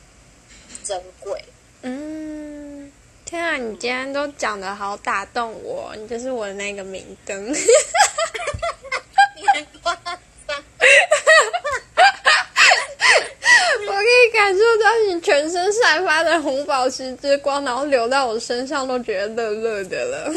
[0.84, 1.45] 珍贵。
[1.82, 2.93] 嗯，
[3.24, 7.53] 天啊，你今天都讲的好打动我，你就是我的那个明灯。
[9.37, 10.18] 你很夸张。
[13.89, 20.32] 我可以感受到你全身散发的红宝石之光，然后流到我身上都觉得热热的了。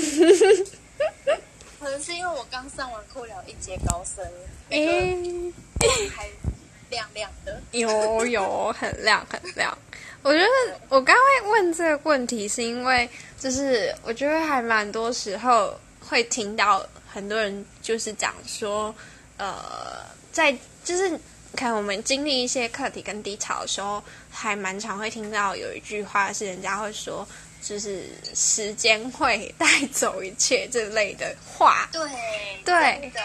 [1.79, 4.25] 可能是因为我刚上完课了一节高升，
[4.69, 6.27] 哎、欸，还
[6.89, 9.77] 亮亮的，有有很亮很亮。
[10.21, 10.47] 我觉得
[10.89, 18.93] 我刚刚会问这个问题，是因为就是我觉得还蛮多时候会听到很多人就是讲说，
[19.37, 21.17] 呃，在就是
[21.55, 27.27] 看我们经历一些课题跟低潮的时候，还蛮常会听到有一句话是人家会说，
[27.61, 31.89] 就是时间会带走一切这类的话。
[31.91, 32.01] 对
[32.63, 33.21] 对的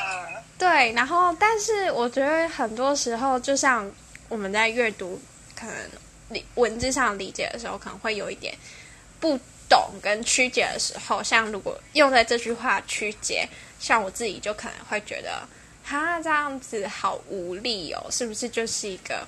[0.59, 3.91] 对，然后但是我觉得很多时候，就像
[4.29, 5.21] 我们在阅读
[5.55, 5.77] 可能
[6.31, 6.45] 理。
[6.55, 8.57] 文字上理解的时候，可能会有一点
[9.21, 11.23] 不懂跟曲解的时候。
[11.23, 13.47] 像如果用在这句话曲解，
[13.79, 15.47] 像我自己就可能会觉得，
[15.85, 19.25] 哈，这样子好无力哦，是不是就是一个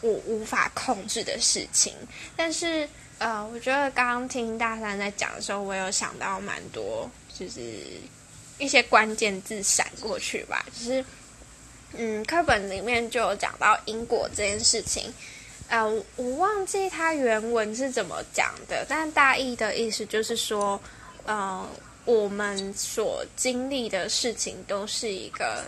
[0.00, 1.92] 我无法控制的事情？
[2.34, 2.88] 但是，
[3.18, 7.60] 呃，我觉得刚刚听大三在讲的时候，我有想到蛮多，就是
[8.58, 10.64] 一些关键字闪过去吧。
[10.72, 11.04] 就是，
[11.92, 15.12] 嗯，课本里面就有讲到因果这件事情。
[15.68, 15.86] 呃，
[16.16, 20.80] 我忘记它原文是怎么讲的，但大意的意思就是说，
[21.26, 21.68] 呃，
[22.06, 25.64] 我们所经历的事情都是一个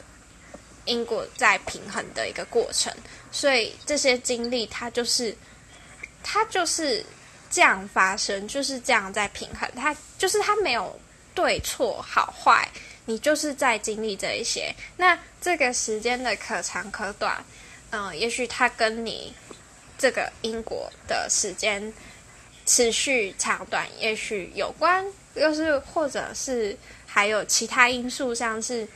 [0.90, 2.92] 因果在平衡的一个过程，
[3.30, 5.34] 所以这些经历它就是
[6.22, 7.04] 它就是
[7.48, 10.98] 这样发生，就是这样在平衡，它就是它没有
[11.34, 12.68] 对错好坏，
[13.04, 14.74] 你就是在经历这一些。
[14.96, 17.44] 那这个时间的可长可短，
[17.90, 19.32] 嗯、呃，也许它跟你。
[20.02, 21.92] 这个因果的时间
[22.64, 26.74] 持续长短，也许有关，又是或者是
[27.04, 28.88] 还有其他因素，像是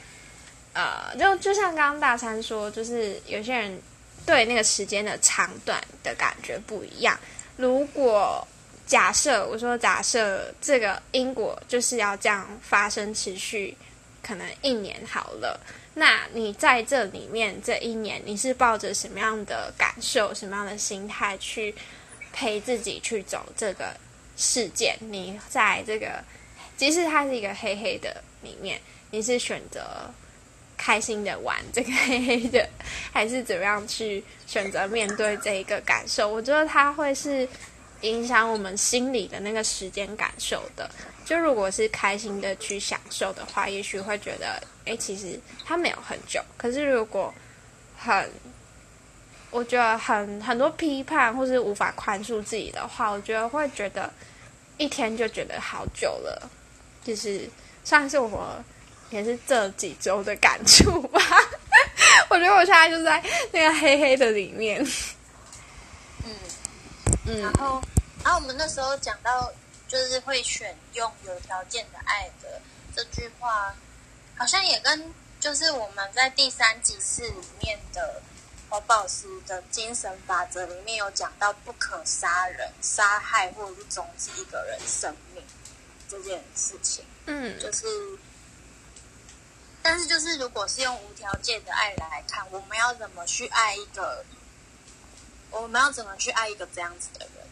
[0.74, 3.80] 呃，就就像刚刚大三说，就是有些人
[4.26, 7.18] 对那个时间的长短的感觉不一样。
[7.56, 8.46] 如果
[8.86, 13.74] 假设我说假设这个因果就是要这样发生，持续
[14.22, 15.58] 可能一年好了。
[15.94, 21.72] 那你在这里面这一年，你是抱着什么样的感受、什么样的心态去
[22.32, 23.94] 陪自己去走这个
[24.36, 24.96] 事件？
[24.98, 26.22] 你在这个，
[26.76, 28.80] 即使它是一个黑黑的里面，
[29.12, 30.12] 你是选择
[30.76, 32.68] 开心的玩这个黑黑的，
[33.12, 36.28] 还是怎么样去选择面对这一个感受？
[36.28, 37.48] 我觉得它会是
[38.02, 40.90] 影响我们心里的那个时间感受的。
[41.24, 46.38] 就如果是开心的去享受的话，也许会觉得，哎，其实它没有很久。
[46.58, 47.32] 可是如果
[47.96, 48.30] 很，
[49.50, 54.12] 我觉得很很多批判或是无法宽恕自己的话，我觉得会觉得
[54.76, 56.50] 一天就觉得好久了。
[57.02, 57.48] 就是
[57.84, 58.62] 算是我
[59.14, 61.20] 也是这几周的感触吧。
[62.28, 64.84] 我觉得我现在就在那个黑黑的里面。
[66.24, 66.36] 嗯
[67.26, 67.80] 嗯，然后
[68.22, 69.50] 然后我们那时候讲到。
[69.86, 72.60] 就是会选用有条件的爱的
[72.96, 73.72] 这句话，
[74.36, 78.20] 好像也跟就是我们在第三集四里面的
[78.68, 85.44] 红宝石的精神法则里面有讲到，不可杀人、杀害或者是终止一个人生命
[86.08, 87.04] 这件事情。
[87.26, 87.86] 嗯，就是，
[89.84, 94.24] 但是就是如果是用无条件的爱来看，我们要怎么去爱一个？
[95.52, 97.46] 我们要怎么去爱一个这样子的人？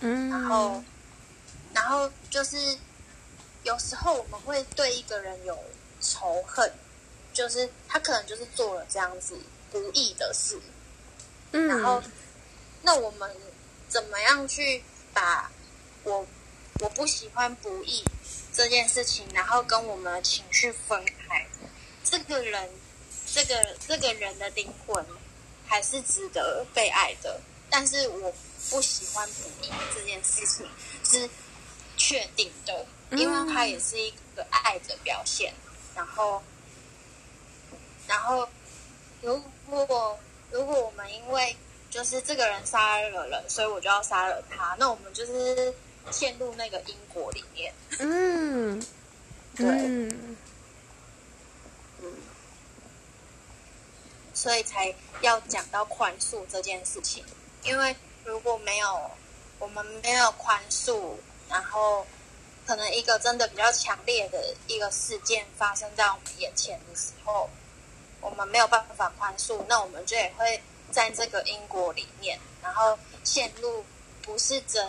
[0.00, 0.82] 嗯，然后。
[1.74, 2.76] 然后就是，
[3.62, 5.58] 有时候我们会对一个人有
[6.02, 6.70] 仇恨，
[7.32, 9.34] 就是他可能就是做了这样子
[9.70, 10.60] 不义的事，
[11.52, 12.02] 嗯，然后
[12.82, 13.34] 那我们
[13.88, 14.84] 怎么样去
[15.14, 15.50] 把
[16.04, 16.26] 我
[16.80, 18.04] 我不喜欢不义
[18.52, 21.46] 这件事情，然后跟我们的情绪分开？
[22.04, 22.70] 这个人，
[23.32, 25.04] 这个这个人的灵魂
[25.66, 27.40] 还是值得被爱的，
[27.70, 28.32] 但是我
[28.70, 29.28] 不喜欢
[29.94, 30.66] 这件事情
[31.04, 31.28] 是。
[31.94, 35.52] 确定的，因为它也是一个爱的表现。
[35.66, 36.42] 嗯、然后，
[38.08, 38.48] 然后，
[39.20, 39.40] 如
[39.86, 40.18] 果
[40.50, 41.54] 如果我们因为
[41.90, 45.72] 就是这个人杀了人，所以我就要杀了他，那我们就是
[46.10, 47.72] 陷入那个因果里面。
[48.00, 48.80] 嗯，
[49.54, 50.36] 对，嗯，
[52.00, 52.12] 嗯，
[54.34, 57.24] 所以才要讲到宽恕这件事情。
[57.64, 57.94] 因为
[58.24, 59.10] 如果没有
[59.58, 61.14] 我们没有宽恕。
[61.48, 62.06] 然后，
[62.66, 67.50] 可能一个真的比较强烈的一个事件发生在我们眼前的时候，
[68.22, 73.84] 我们没有办法宽恕，那我们就也会在这个因果里面，然后陷入
[74.22, 74.82] 不是真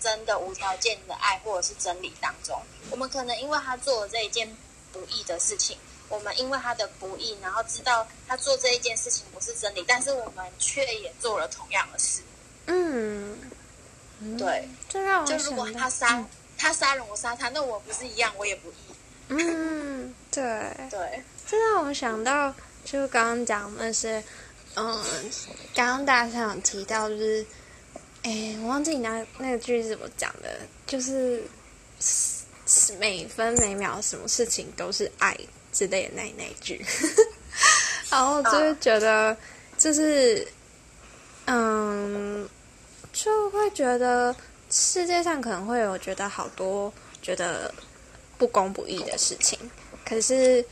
[0.00, 2.60] 真的无条件的爱或者是真理当中。
[2.90, 4.56] 我们可能因为他做了这一件
[4.92, 5.76] 不义的事情，
[6.08, 12.22] 我们因为他的不义，然后知道他做这一件事情不是真理，但是我们却也做了同样的事。
[12.66, 13.38] 嗯。
[14.22, 16.28] 嗯、对，就让我就如果他杀、嗯、
[16.58, 18.74] 他杀人，我杀他，那我不是一样，我也不义。
[19.28, 20.42] 嗯，对
[20.90, 24.22] 对，这让我想到，就刚刚讲那是，
[24.74, 25.02] 嗯，
[25.74, 27.46] 刚刚大家有提到，就是，
[28.22, 31.42] 哎，我忘记你那那个句子怎么讲的，就是
[32.98, 35.36] 每分每秒什么事情都是爱
[35.72, 36.84] 之类的那那一句，
[38.10, 39.36] 然后就是觉得，
[39.78, 40.46] 就是。
[41.46, 42.48] 嗯，
[43.12, 44.32] 就会觉得
[44.70, 47.74] 世界上可能会有觉得好多觉得
[48.38, 49.58] 不公不义的事情，
[50.04, 50.64] 可是，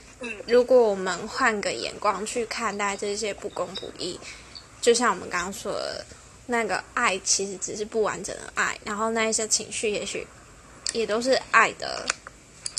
[0.46, 4.20] 如果我们换个眼光去看待这些不公不义，
[4.80, 6.04] 就像我们刚刚说的，
[6.48, 10.26] 那个爱其实只是不完整的爱，然后那一些情绪也许
[10.92, 12.04] 也都是爱的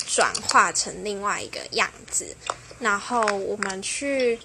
[0.06, 2.36] 转化成另外一个样子，
[2.78, 4.38] 然后我们去，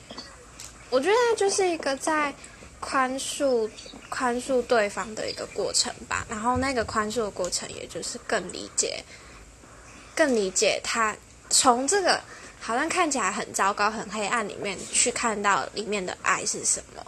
[0.89, 2.34] 我觉得就是一个在。
[2.82, 3.67] 宽恕、
[4.09, 9.03] 宽恕对方的一个过程吧，然后那个宽恕的过程，也就是更理解、
[10.13, 11.15] 更理解他
[11.49, 12.21] 从这个
[12.59, 17.03] 好像看起来很糟糕、很黑暗里面去看到里面的爱是什么。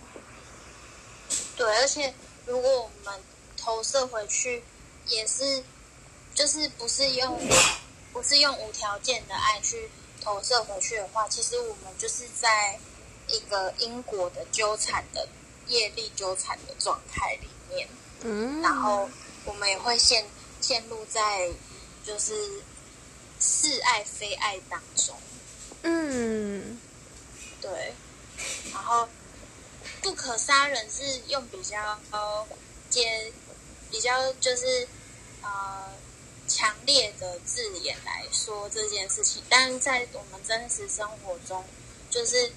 [1.58, 2.14] 对，而且
[2.46, 3.20] 如果我们
[3.58, 4.64] 投射回去，
[5.08, 5.62] 也是
[6.34, 7.38] 就是不是用
[8.14, 9.90] 不是用无条件的爱去
[10.22, 12.80] 投射回去的话，其实我们就是在
[13.28, 15.28] 一个因果的纠缠的。
[15.70, 17.86] 业力纠缠的状态里面，
[18.22, 19.10] 嗯，然后
[19.44, 20.26] 我们也会陷
[20.62, 21.52] 陷入在
[22.06, 22.64] 就是
[23.42, 25.14] 是爱非爱当中，
[25.82, 26.80] 嗯，
[27.60, 27.94] 对，
[28.72, 29.10] 然后
[30.02, 32.00] 不可杀人是用比较
[32.90, 33.32] 接
[33.92, 34.88] 比较就是
[35.42, 35.92] 呃
[36.48, 41.64] 强烈的字眼来说这件事情，但是在我们真实生活中，
[42.10, 42.52] 就是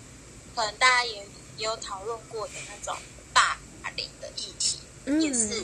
[0.55, 1.27] 可能大家也。
[1.59, 2.97] 有讨论过的那种
[3.35, 3.59] 霸
[3.95, 5.63] 凌的议题，嗯、也是，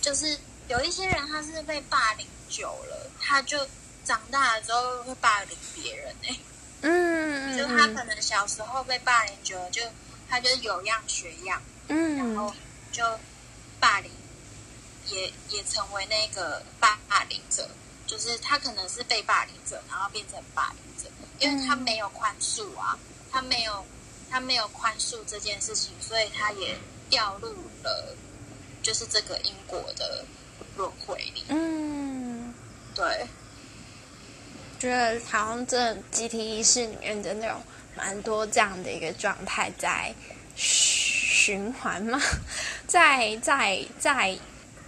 [0.00, 0.36] 就是
[0.66, 3.56] 有一些人他是被霸凌久了，他就
[4.04, 6.40] 长大了之后会霸凌别人哎、欸，
[6.80, 9.80] 嗯，就他可能小时候被霸凌久了，就
[10.30, 12.54] 他就有样学样，嗯，然后
[12.90, 13.04] 就
[13.78, 14.10] 霸凌，
[15.08, 16.96] 也也成为那个霸
[17.28, 17.68] 凌者，
[18.06, 21.10] 就是他可能是被霸凌者，然后变成霸凌者，
[21.40, 22.98] 因为他没有宽恕啊，
[23.30, 23.84] 他没有。
[24.32, 26.78] 他没有宽恕这件事情，所以他也
[27.08, 27.48] 掉入
[27.82, 28.14] 了
[28.80, 30.24] 就是这个因果的
[30.76, 31.42] 轮回里。
[31.48, 32.54] 嗯，
[32.94, 33.26] 对，
[34.78, 37.60] 觉得好像这集体意识里面真的有
[38.00, 40.12] 蛮多这样的一个状态在
[40.56, 42.20] 循环嘛，
[42.88, 44.36] 在在在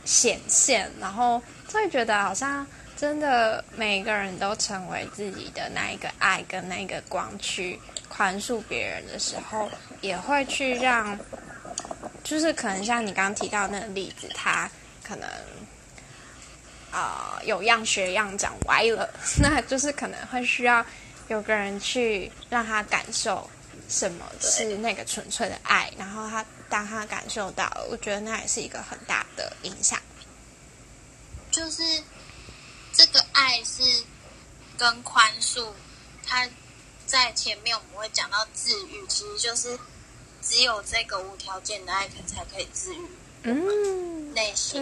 [0.04, 7.78] 显现，然后就会觉得好像真的每个人都成为自己的那一个爱跟那个光去。
[8.14, 9.70] 宽恕别人的时候，
[10.02, 11.18] 也会去让，
[12.22, 14.70] 就是可能像你刚刚提到那个例子，他
[15.02, 15.26] 可能
[16.90, 19.08] 啊、有样学样长歪了，
[19.40, 20.84] 那就是可能会需要
[21.28, 23.48] 有个人去让他感受
[23.88, 30.00] 什么是那个纯粹的爱，然后他当他感受到，我觉得那也是一个很大的影响。
[31.50, 31.82] 就是
[32.92, 33.82] 这个爱是
[34.76, 35.72] 跟宽恕，
[36.26, 36.48] 他。
[37.04, 39.78] 在前面我们会讲到治愈，其实就是
[40.40, 43.06] 只有这个无条件的爱才可以治愈，
[43.42, 44.80] 嗯，内心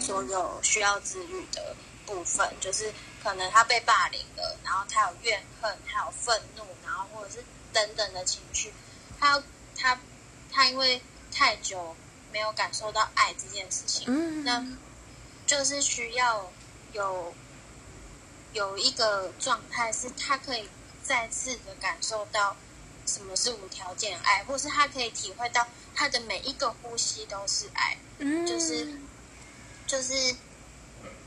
[0.00, 1.74] 所有需要治愈的
[2.06, 2.92] 部分，就是
[3.22, 8.72] 可能他被霸凌了，然后他有怨恨，他有愤怒，然后或者是等等的情绪，
[9.20, 9.42] 他
[9.76, 9.98] 他
[10.52, 11.00] 他因为
[11.32, 11.94] 太久
[12.32, 14.66] 没有感受到爱这件事情，嗯，那
[15.46, 16.50] 就是需要
[16.92, 17.34] 有
[18.52, 20.68] 有一个状态是他可以。
[21.06, 22.56] 再次的感受到
[23.04, 28.88] 什么是无条件爱，或是他可以体会到他的每一个呼吸都是爱，嗯，就是
[29.86, 30.34] 就是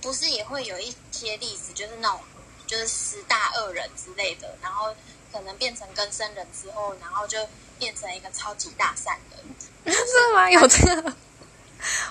[0.02, 2.20] 不是也会有一些例子，就是那种
[2.66, 4.96] 就是十大恶人之类的，然后
[5.32, 7.38] 可能变成更生人之后，然后就
[7.80, 10.50] 变成一个超级大善人， 是吗？
[10.50, 11.14] 有这个？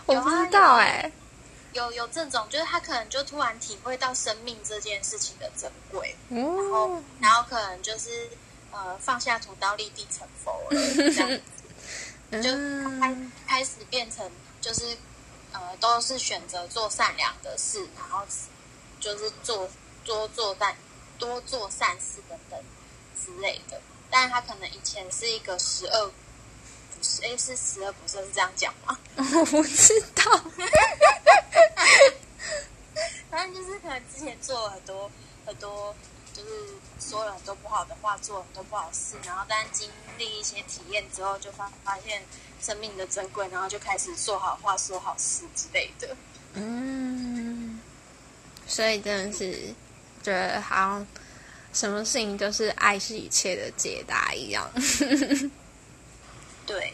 [0.06, 1.10] 我不知道哎。
[1.72, 8.30] 有有这种，就是他可能就突然体会到生命这件事情的珍贵，嗯、然后然后可能就是
[8.70, 10.80] 呃放下屠刀立地成佛了，
[11.12, 12.50] 这样子， 就
[12.98, 13.14] 开
[13.46, 14.96] 开始变成就是
[15.52, 18.26] 呃都是选择做善良的事，然后
[19.00, 19.68] 就是做
[20.04, 20.76] 多做善
[21.18, 22.58] 多做善事等等
[23.14, 23.80] 之类的，
[24.10, 26.12] 但是他可能以前是一个十恶。
[27.22, 28.98] 哎，是十恶不赦是这样讲吗？
[29.16, 30.42] 我不知道。
[33.30, 35.10] 反正就是可能之前做了很多
[35.44, 35.94] 很多，
[36.36, 36.50] 就是
[37.00, 42.22] 说了很多不好的话，做了很多不好事，然后但经历一些体验之后，就发发现
[42.60, 46.14] 生命的珍贵，然后就开始说好话、说好事之类的。
[46.52, 47.80] 嗯，
[48.66, 49.74] 所以真的是
[50.22, 51.06] 觉得好像
[51.72, 54.70] 什么事情都是爱是一切的解答一样。
[56.66, 56.92] 对，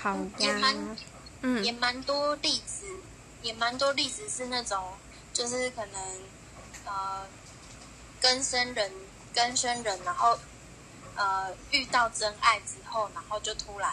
[0.00, 0.96] 好呀，也蛮
[1.42, 2.84] 嗯，也蛮多例子，
[3.42, 4.92] 也蛮多例子是那种，
[5.32, 6.00] 就是可能
[6.84, 7.26] 呃，
[8.24, 8.90] 更生人
[9.34, 10.38] 跟生人，然后
[11.14, 13.92] 呃遇到真爱之后，然后就突然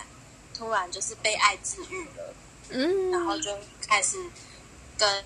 [0.57, 2.33] 突然就是被爱治愈了。
[2.69, 3.53] 嗯，然后就
[3.85, 4.15] 开始
[4.97, 5.25] 跟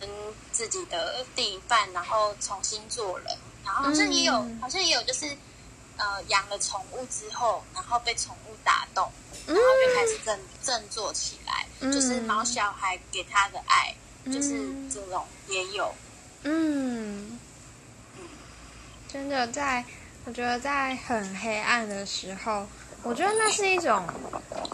[0.00, 0.10] 跟
[0.50, 5.26] 自己的另一半，然后重新做人，然后好像也有，嗯、好像也有，就是
[5.96, 9.08] 呃养了宠物之后，然后被宠物打动，
[9.46, 13.94] 然后就开始振振作起来，嗯、就是毛小孩给他的爱，
[14.24, 14.58] 嗯、就是
[14.92, 15.94] 这种也有，
[16.42, 17.40] 嗯嗯，
[19.10, 19.84] 真的在，
[20.24, 22.66] 我觉得在很黑暗的时候，
[23.02, 24.06] 我觉得那是一种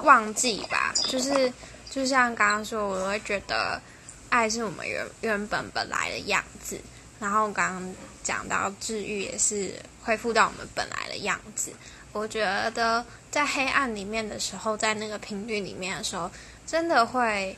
[0.02, 1.52] 忘记吧，就是。
[1.88, 3.80] 就像刚刚说，我会觉得
[4.28, 6.78] 爱是我们原原本本来的样子。
[7.18, 9.72] 然后刚刚讲到治愈也是
[10.02, 11.72] 恢复到我们本来的样子。
[12.12, 16.30] 我觉得在黑暗里面的时候，在那个频率里面的时候，
[16.66, 17.56] 真的会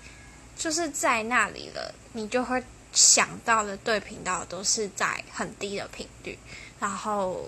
[0.57, 2.63] 就是在那里了，你就会
[2.93, 6.39] 想到的对频道都是在很低的频率。
[6.81, 7.45] 然后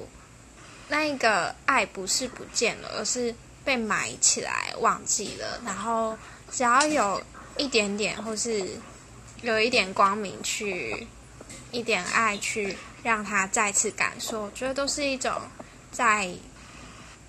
[0.88, 5.60] 那个爱不是不见了，而是被埋起来，忘记了。
[5.64, 6.16] 然后。
[6.52, 7.22] 只要有
[7.56, 8.68] 一点点，或是
[9.40, 11.06] 有一点光明去，
[11.70, 15.32] 一点爱去让他再次感受，我觉得都是一种
[15.92, 16.28] 在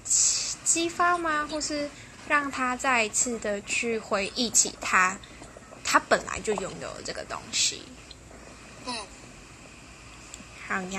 [0.03, 1.47] 激发吗？
[1.51, 1.87] 或是
[2.27, 5.15] 让他再一次的去回忆起他，
[5.83, 7.83] 他本来就拥有这个东西。
[8.87, 8.95] 嗯，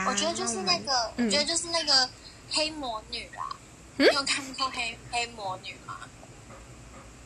[0.06, 2.08] 我觉得就是那个，嗯、我觉得就是那个
[2.50, 3.48] 黑魔女啦。
[3.96, 5.98] 嗯、你有看过黑黑魔女吗？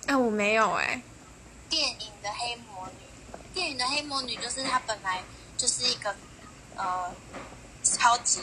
[0.06, 1.02] 啊，我没有哎、欸。
[1.68, 5.22] 电影的黑魔女，电影的黑魔女就是她本来
[5.56, 6.14] 就是一个
[6.76, 7.12] 呃
[7.82, 8.40] 超级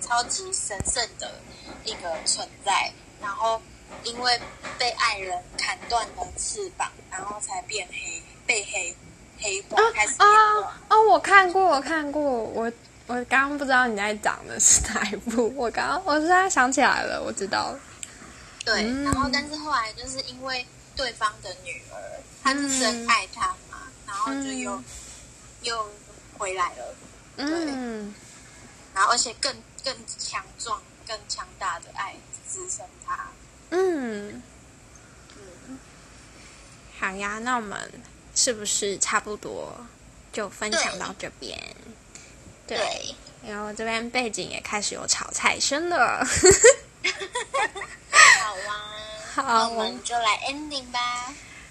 [0.00, 1.40] 超级神圣的
[1.84, 3.60] 一个存在，然后
[4.04, 4.40] 因为
[4.78, 8.96] 被爱人砍断了翅膀，然后才变黑，被黑
[9.38, 10.32] 黑化，开始黑化。
[10.32, 12.72] 哦，哦，我看过，我看过，我
[13.06, 17.80] 我刚刚不知道你在讲的是哪一部， 我刚刚我现在想起来了，我知道了。
[18.64, 20.66] 对，嗯、然后但是后来就是因为。
[20.96, 22.00] 对方的女儿，
[22.42, 24.84] 他是真爱他嘛，嗯、然后就又、嗯、
[25.60, 25.90] 又
[26.38, 26.94] 回来了，
[27.36, 28.14] 对，嗯、
[28.94, 29.54] 然后而且更
[29.84, 32.14] 更强壮、更强大的爱
[32.50, 33.26] 支撑他，
[33.68, 34.42] 嗯。
[35.36, 35.78] 嗯，
[36.98, 37.78] 好呀，那我们
[38.34, 39.76] 是不是差不多
[40.32, 41.62] 就分享到这边？
[42.66, 43.14] 对，对
[43.50, 46.26] 然后这边背景也开始有炒菜声了，
[48.20, 48.82] 好啊。
[49.36, 50.98] 好，我们就来 ending 吧。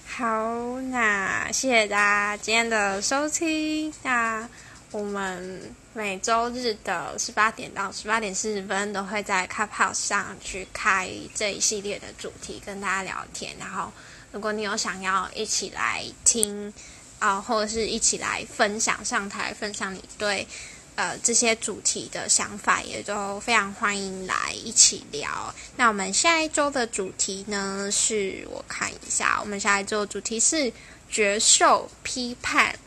[0.08, 3.92] 好，那谢谢大家今天的收听。
[4.04, 4.48] 那
[4.92, 13.56] 我们每周日的十八点到十八点四十分都会在 Clubhouse 上去开这一系列的主题，跟大家聊天。
[13.60, 13.92] 然后，
[14.32, 16.72] 如果你有想要一起来听
[17.18, 20.48] 啊、呃，或者是一起来分享上台分享你对。
[20.96, 25.54] 呃，这些主题的想法也都非常欢迎来一起聊。
[25.76, 27.90] 那我们下一周的主题呢？
[27.92, 30.72] 是我看一下，我们下一周的主题是
[31.10, 32.80] 觉受批判，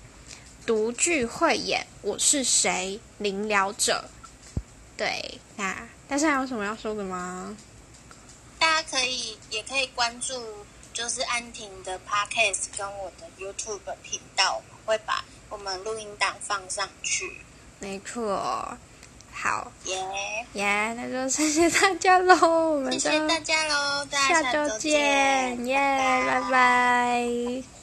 [0.64, 1.86] 独具慧眼。
[2.00, 2.98] 我是谁？
[3.18, 4.08] 领疗者。
[4.96, 7.54] 对，那大家有什么要说的吗？
[8.58, 10.42] 大家可以也可以关注，
[10.94, 17.42] 就是安婷的 Podcast 跟我的 YouTube 频道，我会把我们录音档放上去。
[17.80, 18.76] 没错，
[19.32, 19.70] 好。
[19.84, 19.96] 耶。
[20.54, 22.36] 耶那就谢谢大家喽，
[22.72, 25.76] 我们谢谢大家喽，下周见，耶，
[26.26, 27.77] 拜拜。